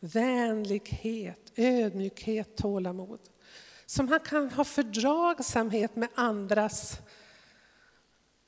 Vänlighet, 0.01 1.53
ödmjukhet, 1.57 2.57
tålamod. 2.57 3.21
Som 3.87 4.09
han 4.09 4.21
kan 4.21 4.51
ha 4.51 4.65
fördragsamhet 4.65 5.97
med 5.97 6.09
andras, 6.15 7.01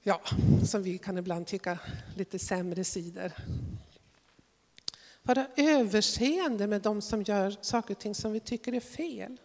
ja, 0.03 0.21
som 0.67 0.83
vi 0.83 0.99
kan 0.99 1.19
ibland 1.19 1.47
tycka, 1.47 1.79
lite 2.17 2.39
sämre 2.39 2.85
sidor. 2.85 3.33
Vara 5.23 5.47
överseende 5.57 6.67
med 6.67 6.83
de 6.83 7.03
som 7.03 7.23
gör 7.23 7.57
saker 7.61 7.95
och 7.95 8.01
ting 8.01 8.15
som 8.15 8.33
vi 8.33 8.41
tycker 8.41 8.73
är 8.73 8.81
fel. 8.81 9.41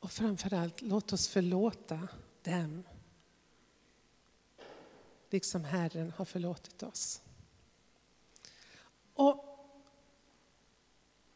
Och 0.00 0.10
framförallt, 0.10 0.82
låt 0.82 1.12
oss 1.12 1.28
förlåta 1.28 2.08
dem. 2.42 2.84
Liksom 5.30 5.64
Herren 5.64 6.12
har 6.16 6.24
förlåtit 6.24 6.82
oss. 6.82 7.22
Och 9.14 9.44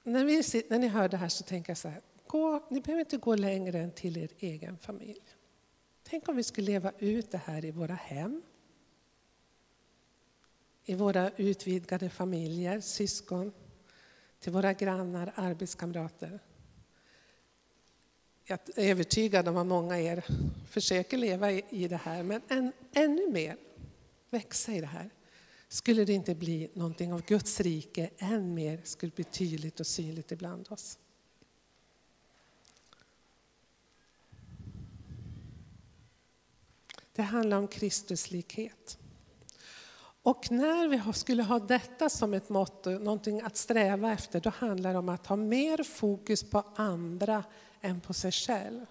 när, 0.03 0.25
vi, 0.25 0.63
när 0.69 0.79
ni 0.79 0.89
hör 0.89 1.09
det 1.09 1.17
här 1.17 1.29
så 1.29 1.45
tänker 1.45 1.71
jag 1.71 1.79
så 1.79 1.89
här, 1.89 2.01
gå, 2.27 2.67
ni 2.71 2.81
behöver 2.81 3.01
inte 3.01 3.17
gå 3.17 3.35
längre 3.35 3.79
än 3.79 3.93
till 3.93 4.17
er 4.17 4.31
egen 4.39 4.79
familj. 4.79 5.23
Tänk 6.03 6.29
om 6.29 6.37
vi 6.37 6.43
skulle 6.43 6.67
leva 6.67 6.93
ut 6.99 7.31
det 7.31 7.39
här 7.39 7.65
i 7.65 7.71
våra 7.71 7.95
hem. 7.95 8.43
I 10.85 10.95
våra 10.95 11.31
utvidgade 11.31 12.11
familjer, 12.11 12.81
syskon, 12.81 13.53
till 14.41 14.53
våra 14.53 14.73
grannar, 14.73 15.33
arbetskamrater. 15.37 16.41
Jag 18.45 18.59
är 18.77 18.91
övertygad 18.91 19.49
om 19.49 19.57
att 19.57 19.67
många 19.67 19.95
av 19.95 20.01
er 20.01 20.25
försöker 20.71 21.17
leva 21.17 21.51
i 21.51 21.89
det 21.89 21.97
här, 21.97 22.23
men 22.23 22.43
än, 22.49 22.73
ännu 22.93 23.31
mer 23.31 23.57
växa 24.33 24.73
i 24.73 24.81
det 24.81 24.87
här. 24.87 25.11
Skulle 25.69 26.05
det 26.05 26.13
inte 26.13 26.35
bli 26.35 26.71
någonting 26.75 27.13
av 27.13 27.23
Guds 27.23 27.61
rike 27.61 28.11
än 28.19 28.55
mer 28.55 28.81
skulle 28.85 29.13
bli 29.13 29.25
tydligt 29.25 29.81
och 29.81 29.87
synligt 29.87 30.33
ibland 30.33 30.67
oss. 30.71 30.99
Det 37.13 37.23
handlar 37.23 37.59
om 37.59 37.69
Kristuslikhet. 37.69 38.99
Och 40.23 40.51
när 40.51 40.89
vi 40.89 41.13
skulle 41.13 41.43
ha 41.43 41.59
detta 41.59 42.09
som 42.09 42.35
ett 42.35 42.49
motto, 42.49 42.91
någonting 42.91 43.41
att 43.41 43.57
sträva 43.57 44.13
efter, 44.13 44.41
då 44.41 44.51
handlar 44.51 44.93
det 44.93 44.99
om 44.99 45.09
att 45.09 45.27
ha 45.27 45.37
mer 45.37 45.83
fokus 45.83 46.51
på 46.51 46.65
andra 46.77 47.45
än 47.81 48.01
på 48.01 48.15
sig 48.15 48.33
själv. 48.33 48.87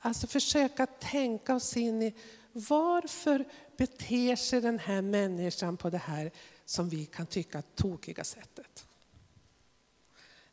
Alltså 0.00 0.26
försöka 0.26 0.86
tänka 0.86 1.54
oss 1.54 1.76
in 1.76 2.02
i 2.02 2.14
varför 2.52 3.44
beter 3.76 4.36
sig 4.36 4.60
den 4.60 4.78
här 4.78 5.02
människan 5.02 5.76
på 5.76 5.90
det 5.90 5.98
här 5.98 6.30
som 6.64 6.88
vi 6.88 7.06
kan 7.06 7.26
tycka 7.26 7.62
tokiga 7.62 8.24
sättet. 8.24 8.86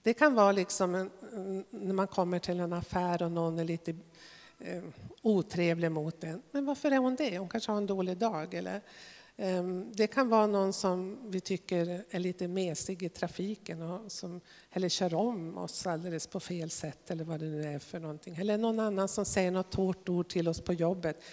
Det 0.01 0.13
kan 0.13 0.33
vara 0.33 0.51
liksom 0.51 0.95
en, 0.95 1.11
när 1.69 1.93
man 1.93 2.07
kommer 2.07 2.39
till 2.39 2.59
en 2.59 2.73
affär 2.73 3.23
och 3.23 3.31
någon 3.31 3.59
är 3.59 3.63
lite 3.63 3.95
eh, 4.59 4.83
otrevlig 5.21 5.91
mot 5.91 6.23
en. 6.23 6.41
Men 6.51 6.65
varför 6.65 6.91
är 6.91 6.97
hon 6.97 7.15
det? 7.15 7.37
Hon 7.37 7.49
kanske 7.49 7.71
har 7.71 7.77
en 7.77 7.85
dålig 7.85 8.17
dag. 8.17 8.53
Eller, 8.53 8.81
Ehm, 9.39 9.91
det 9.93 10.07
kan 10.07 10.29
vara 10.29 10.47
någon 10.47 10.73
som 10.73 11.17
vi 11.31 11.39
tycker 11.39 12.05
är 12.09 12.19
lite 12.19 12.47
mesig 12.47 13.03
i 13.03 13.09
trafiken 13.09 13.81
och 13.81 14.11
som, 14.11 14.41
eller 14.71 14.89
kör 14.89 15.13
om 15.13 15.57
oss 15.57 15.87
alldeles 15.87 16.27
på 16.27 16.39
fel 16.39 16.69
sätt 16.69 17.11
eller 17.11 17.23
vad 17.23 17.39
det 17.39 17.45
nu 17.45 17.63
är 17.63 17.79
för 17.79 17.99
någonting. 17.99 18.35
Eller 18.35 18.57
någon 18.57 18.79
annan 18.79 19.07
som 19.07 19.25
säger 19.25 19.51
något 19.51 19.73
hårt 19.73 20.09
ord 20.09 20.29
till 20.29 20.47
oss 20.47 20.61
på 20.61 20.73
jobbet. 20.73 21.23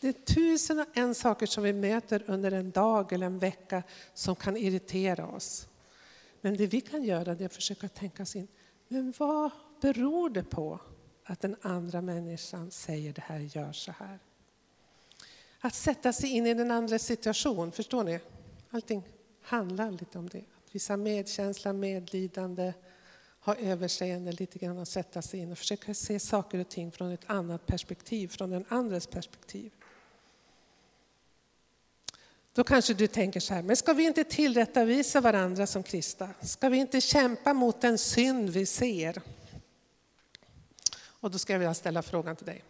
Det 0.00 0.08
är 0.08 0.12
tusen 0.12 0.80
och 0.80 0.86
en 0.94 1.14
saker 1.14 1.46
som 1.46 1.64
vi 1.64 1.72
möter 1.72 2.24
under 2.26 2.52
en 2.52 2.70
dag 2.70 3.12
eller 3.12 3.26
en 3.26 3.38
vecka 3.38 3.82
som 4.14 4.36
kan 4.36 4.56
irritera 4.56 5.26
oss. 5.26 5.68
Men 6.40 6.56
det 6.56 6.66
vi 6.66 6.80
kan 6.80 7.04
göra 7.04 7.32
är 7.32 7.46
att 7.46 7.54
försöka 7.54 7.88
tänka 7.88 8.22
oss 8.22 8.36
in, 8.36 8.48
men 8.88 9.14
vad 9.18 9.50
beror 9.80 10.30
det 10.30 10.44
på 10.44 10.80
att 11.24 11.40
den 11.40 11.56
andra 11.62 12.00
människan 12.00 12.70
säger 12.70 13.12
det 13.12 13.22
här, 13.22 13.38
gör 13.38 13.72
så 13.72 13.92
här? 13.92 14.18
Att 15.64 15.74
sätta 15.74 16.12
sig 16.12 16.30
in 16.30 16.46
i 16.46 16.54
den 16.54 16.70
andres 16.70 17.06
situation, 17.06 17.72
förstår 17.72 18.04
ni? 18.04 18.20
Allting 18.70 19.02
handlar 19.42 19.90
lite 19.90 20.18
om 20.18 20.28
det. 20.28 20.38
Att 20.38 20.74
visa 20.74 20.96
medkänsla, 20.96 21.72
medlidande, 21.72 22.72
ha 23.40 23.56
överseende 23.56 24.32
lite 24.32 24.58
grann 24.58 24.78
och 24.78 24.88
sätta 24.88 25.22
sig 25.22 25.40
in 25.40 25.52
och 25.52 25.58
försöka 25.58 25.94
se 25.94 26.20
saker 26.20 26.58
och 26.58 26.68
ting 26.68 26.92
från 26.92 27.12
ett 27.12 27.24
annat 27.26 27.66
perspektiv, 27.66 28.28
från 28.28 28.50
den 28.50 28.64
andres 28.68 29.06
perspektiv. 29.06 29.72
Då 32.52 32.64
kanske 32.64 32.94
du 32.94 33.06
tänker 33.06 33.40
så 33.40 33.54
här, 33.54 33.62
men 33.62 33.76
ska 33.76 33.92
vi 33.92 34.06
inte 34.06 34.24
tillrättavisa 34.24 35.20
varandra 35.20 35.66
som 35.66 35.82
kristna? 35.82 36.30
Ska 36.42 36.68
vi 36.68 36.76
inte 36.76 37.00
kämpa 37.00 37.54
mot 37.54 37.80
den 37.80 37.98
synd 37.98 38.50
vi 38.50 38.66
ser? 38.66 39.22
Och 41.04 41.30
då 41.30 41.38
ska 41.38 41.52
jag 41.52 41.60
vilja 41.60 41.74
ställa 41.74 42.02
frågan 42.02 42.36
till 42.36 42.46
dig. 42.46 42.64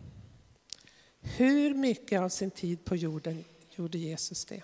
Hur 1.25 1.75
mycket 1.75 2.21
av 2.21 2.29
sin 2.29 2.51
tid 2.51 2.85
på 2.85 2.97
jorden 2.97 3.45
gjorde 3.71 3.99
Jesus 3.99 4.45
det? 4.45 4.63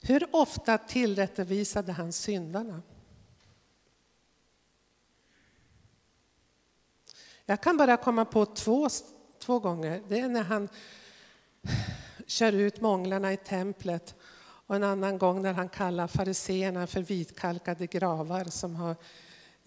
Hur 0.00 0.36
ofta 0.36 0.78
tillrättavisade 0.78 1.92
han 1.92 2.12
syndarna? 2.12 2.82
Jag 7.44 7.60
kan 7.60 7.76
bara 7.76 7.96
komma 7.96 8.24
på 8.24 8.46
två, 8.46 8.88
två 9.38 9.58
gånger. 9.58 10.02
Det 10.08 10.20
är 10.20 10.28
när 10.28 10.42
han 10.42 10.68
kör 12.26 12.52
ut 12.52 12.80
månglarna 12.80 13.32
i 13.32 13.36
templet 13.36 14.14
och 14.68 14.76
en 14.76 14.84
annan 14.84 15.18
gång 15.18 15.42
när 15.42 15.52
han 15.52 15.68
kallar 15.68 16.06
fariseerna 16.06 16.86
för 16.86 17.02
vitkalkade 17.02 17.86
gravar 17.86 18.44
som 18.44 18.76
har 18.76 18.96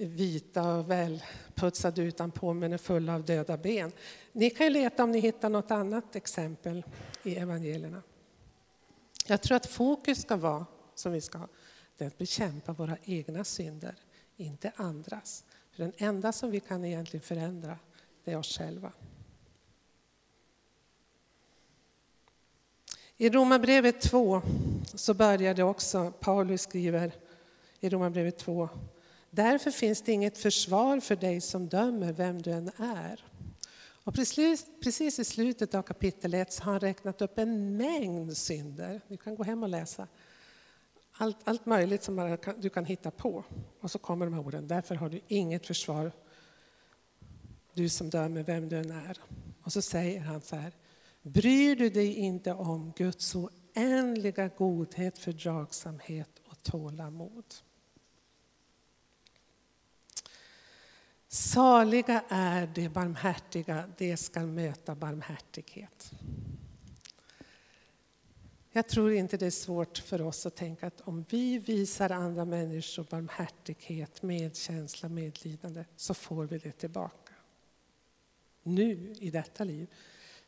vita 0.06 0.74
och 0.74 0.92
välputsade 0.92 2.02
utanpå 2.02 2.54
men 2.54 2.74
är 2.74 2.78
fulla 2.78 3.16
av 3.16 3.26
döda 3.26 3.58
ben. 3.58 3.92
Ni 4.32 4.50
kan 4.50 4.66
ju 4.66 4.74
leta 4.74 5.04
om 5.04 5.12
ni 5.12 5.20
hittar 5.20 5.50
något 5.50 5.72
annat 5.72 6.16
exempel 6.16 6.84
i 7.24 7.36
evangelierna. 7.36 8.02
Jag 9.28 9.42
tror 9.42 9.56
att 9.56 9.66
fokus 9.66 10.22
ska 10.22 10.36
vara, 10.36 10.66
som 10.96 11.12
vi 11.12 11.22
ska 11.22 11.38
ha, 11.38 11.48
det 11.98 12.04
är 12.04 12.08
att 12.08 12.18
bekämpa 12.18 12.74
våra 12.74 12.98
egna 13.04 13.44
synder, 13.44 13.96
inte 14.38 14.72
andras. 14.76 15.44
För 15.72 15.84
den 15.84 15.94
enda 15.98 16.32
som 16.32 16.52
vi 16.52 16.60
kan 16.60 16.86
egentligen 16.86 17.22
förändra, 17.22 17.78
det 18.24 18.32
är 18.32 18.38
oss 18.38 18.58
själva. 18.58 18.92
I 23.18 23.30
Romarbrevet 23.30 24.02
2 24.02 24.42
så 24.94 25.14
börjar 25.14 25.54
det 25.54 25.64
också, 25.64 26.14
Paulus 26.20 26.62
skriver 26.62 27.12
i 27.80 27.90
Romarbrevet 27.90 28.38
2, 28.38 28.70
Därför 29.34 29.72
finns 29.72 30.02
det 30.02 30.12
inget 30.12 30.38
försvar 30.38 31.00
för 31.00 31.16
dig 31.16 31.42
som 31.42 31.68
dömer 31.68 32.14
vem 32.14 32.42
du 32.42 32.52
än 32.52 32.72
är. 32.78 33.24
Och 34.04 34.14
precis, 34.14 34.66
precis 34.84 35.20
i 35.20 35.26
slutet 35.26 35.76
av 35.76 35.82
kapitel 35.82 36.34
1 36.34 36.60
har 36.60 36.72
han 36.72 36.80
räknat 36.80 37.22
upp 37.22 37.38
en 37.38 37.78
mängd 37.78 38.38
synder. 38.38 39.02
Du 39.08 39.18
kan 39.18 39.36
gå 39.36 39.44
hem 39.44 39.64
och 39.64 39.70
läsa. 39.70 40.08
Allt, 41.12 41.38
allt 41.44 41.66
möjligt 41.66 42.04
som 42.04 42.38
du 42.58 42.70
kan 42.70 42.86
hitta 42.86 43.12
på. 43.12 43.44
Och 43.80 43.92
så 43.92 44.00
kommer 44.00 44.26
de 44.26 44.34
här 44.34 44.42
orden, 44.42 44.68
därför 44.68 44.96
har 44.96 45.10
du 45.10 45.22
inget 45.28 45.68
försvar, 45.68 46.12
du 47.74 47.90
som 47.90 48.10
dömer 48.10 48.44
vem 48.44 48.70
du 48.70 48.78
än 48.78 48.92
är. 48.92 49.18
Och 49.64 49.74
så 49.74 49.82
säger 49.82 50.20
han 50.20 50.42
så 50.42 50.56
här, 50.56 50.74
bryr 51.22 51.76
du 51.76 51.90
dig 51.90 52.14
inte 52.14 52.54
om 52.54 52.94
Guds 52.96 53.36
oändliga 53.36 54.48
godhet, 54.48 55.18
fördragsamhet 55.18 56.42
och 56.46 56.64
tålamod? 56.64 57.46
Saliga 61.34 62.24
är 62.28 62.68
de 62.68 62.90
barmhärtiga, 62.90 63.90
de 63.98 64.18
ska 64.18 64.40
möta 64.40 64.96
barmhärtighet. 64.96 66.12
Jag 68.72 68.88
tror 68.88 69.12
inte 69.12 69.38
det 69.38 69.46
är 69.46 69.52
svårt 69.52 69.98
för 69.98 70.22
oss 70.22 70.46
att 70.46 70.56
tänka 70.56 70.88
att 70.88 71.02
om 71.02 71.26
vi 71.30 71.60
visar 71.60 72.10
andra 72.10 72.46
människor 72.46 73.08
barmhärtighet, 73.10 74.22
medkänsla, 74.22 75.10
medlidande 75.10 75.86
så 75.96 76.14
får 76.14 76.46
vi 76.46 76.58
det 76.58 76.72
tillbaka. 76.72 77.34
Nu, 78.64 79.16
i 79.20 79.30
detta 79.30 79.64
liv. 79.64 79.88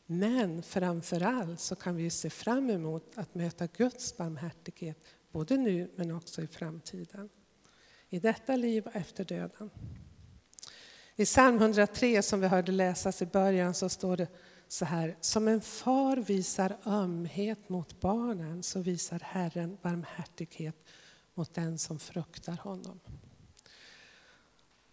Men 0.06 0.64
framförallt 0.64 1.60
så 1.60 1.76
kan 1.76 1.96
vi 1.96 2.10
se 2.10 2.30
fram 2.30 2.70
emot 2.70 3.18
att 3.18 3.36
möta 3.36 3.68
Guds 3.68 4.18
barmhärtighet 4.18 4.98
både 5.32 5.58
nu 5.58 5.92
men 5.96 6.12
också 6.12 6.42
i 6.42 6.48
framtiden. 6.48 7.30
I 8.10 8.20
detta 8.20 8.56
liv 8.56 8.86
och 8.86 8.96
efter 8.96 9.26
döden. 9.26 9.70
I 11.16 11.26
psalm 11.26 11.58
103 11.58 12.22
som 12.22 12.40
vi 12.40 12.48
hörde 12.48 12.72
läsas 12.72 13.22
i 13.22 13.26
början 13.26 13.74
så 13.74 13.90
står 13.90 14.18
det 14.18 14.28
så 14.68 14.86
här. 14.86 15.18
Som 15.22 15.48
en 15.48 15.62
far 15.62 16.18
visar 16.18 16.78
ömhet 16.86 17.70
mot 17.70 18.00
barnen 18.00 18.64
så 18.64 18.80
visar 18.80 19.20
Herren 19.20 19.78
barmhärtighet 19.82 20.76
mot 21.34 21.54
den 21.54 21.78
som 21.78 22.00
fruktar 22.00 22.58
honom. 22.58 23.00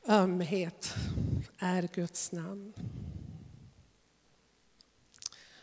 Ömhet 0.08 0.94
är 1.58 1.88
Guds 1.94 2.32
namn. 2.32 2.72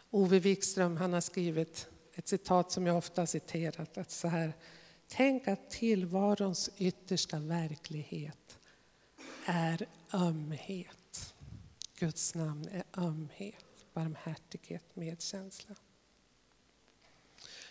Ove 0.09 0.39
Wikström 0.39 0.97
han 0.97 1.13
har 1.13 1.21
skrivit 1.21 1.87
ett 2.13 2.27
citat 2.27 2.71
som 2.71 2.87
jag 2.87 2.97
ofta 2.97 3.21
har 3.21 3.25
citerat. 3.25 3.97
Att 3.97 4.11
så 4.11 4.27
här, 4.27 4.53
Tänk 5.07 5.47
att 5.47 5.69
tillvarons 5.69 6.69
yttersta 6.77 7.39
verklighet 7.39 8.59
är 9.45 9.85
ömhet. 10.13 11.33
Guds 11.99 12.35
namn 12.35 12.67
är 12.71 12.83
ömhet 12.97 13.65
barmhärtighet, 13.97 14.83
medkänsla. 14.93 15.75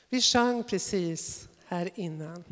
Vi 0.08 0.20
sjöng 0.20 0.64
precis 0.64 1.48
här 1.66 1.90
innan 1.94 2.44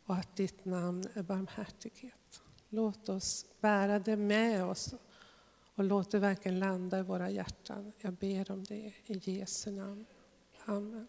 och 0.05 0.15
att 0.15 0.35
ditt 0.35 0.65
namn 0.65 1.03
är 1.13 1.23
barmhärtighet. 1.23 2.41
Låt 2.69 3.09
oss 3.09 3.45
bära 3.61 3.99
det 3.99 4.17
med 4.17 4.65
oss 4.65 4.93
och 5.75 5.83
låt 5.83 6.11
det 6.11 6.19
verkligen 6.19 6.59
landa 6.59 6.99
i 6.99 7.01
våra 7.01 7.29
hjärtan. 7.29 7.91
Jag 7.97 8.13
ber 8.13 8.51
om 8.51 8.63
det 8.63 8.93
i 9.05 9.19
Jesu 9.31 9.71
namn. 9.71 10.05
Amen. 10.65 11.07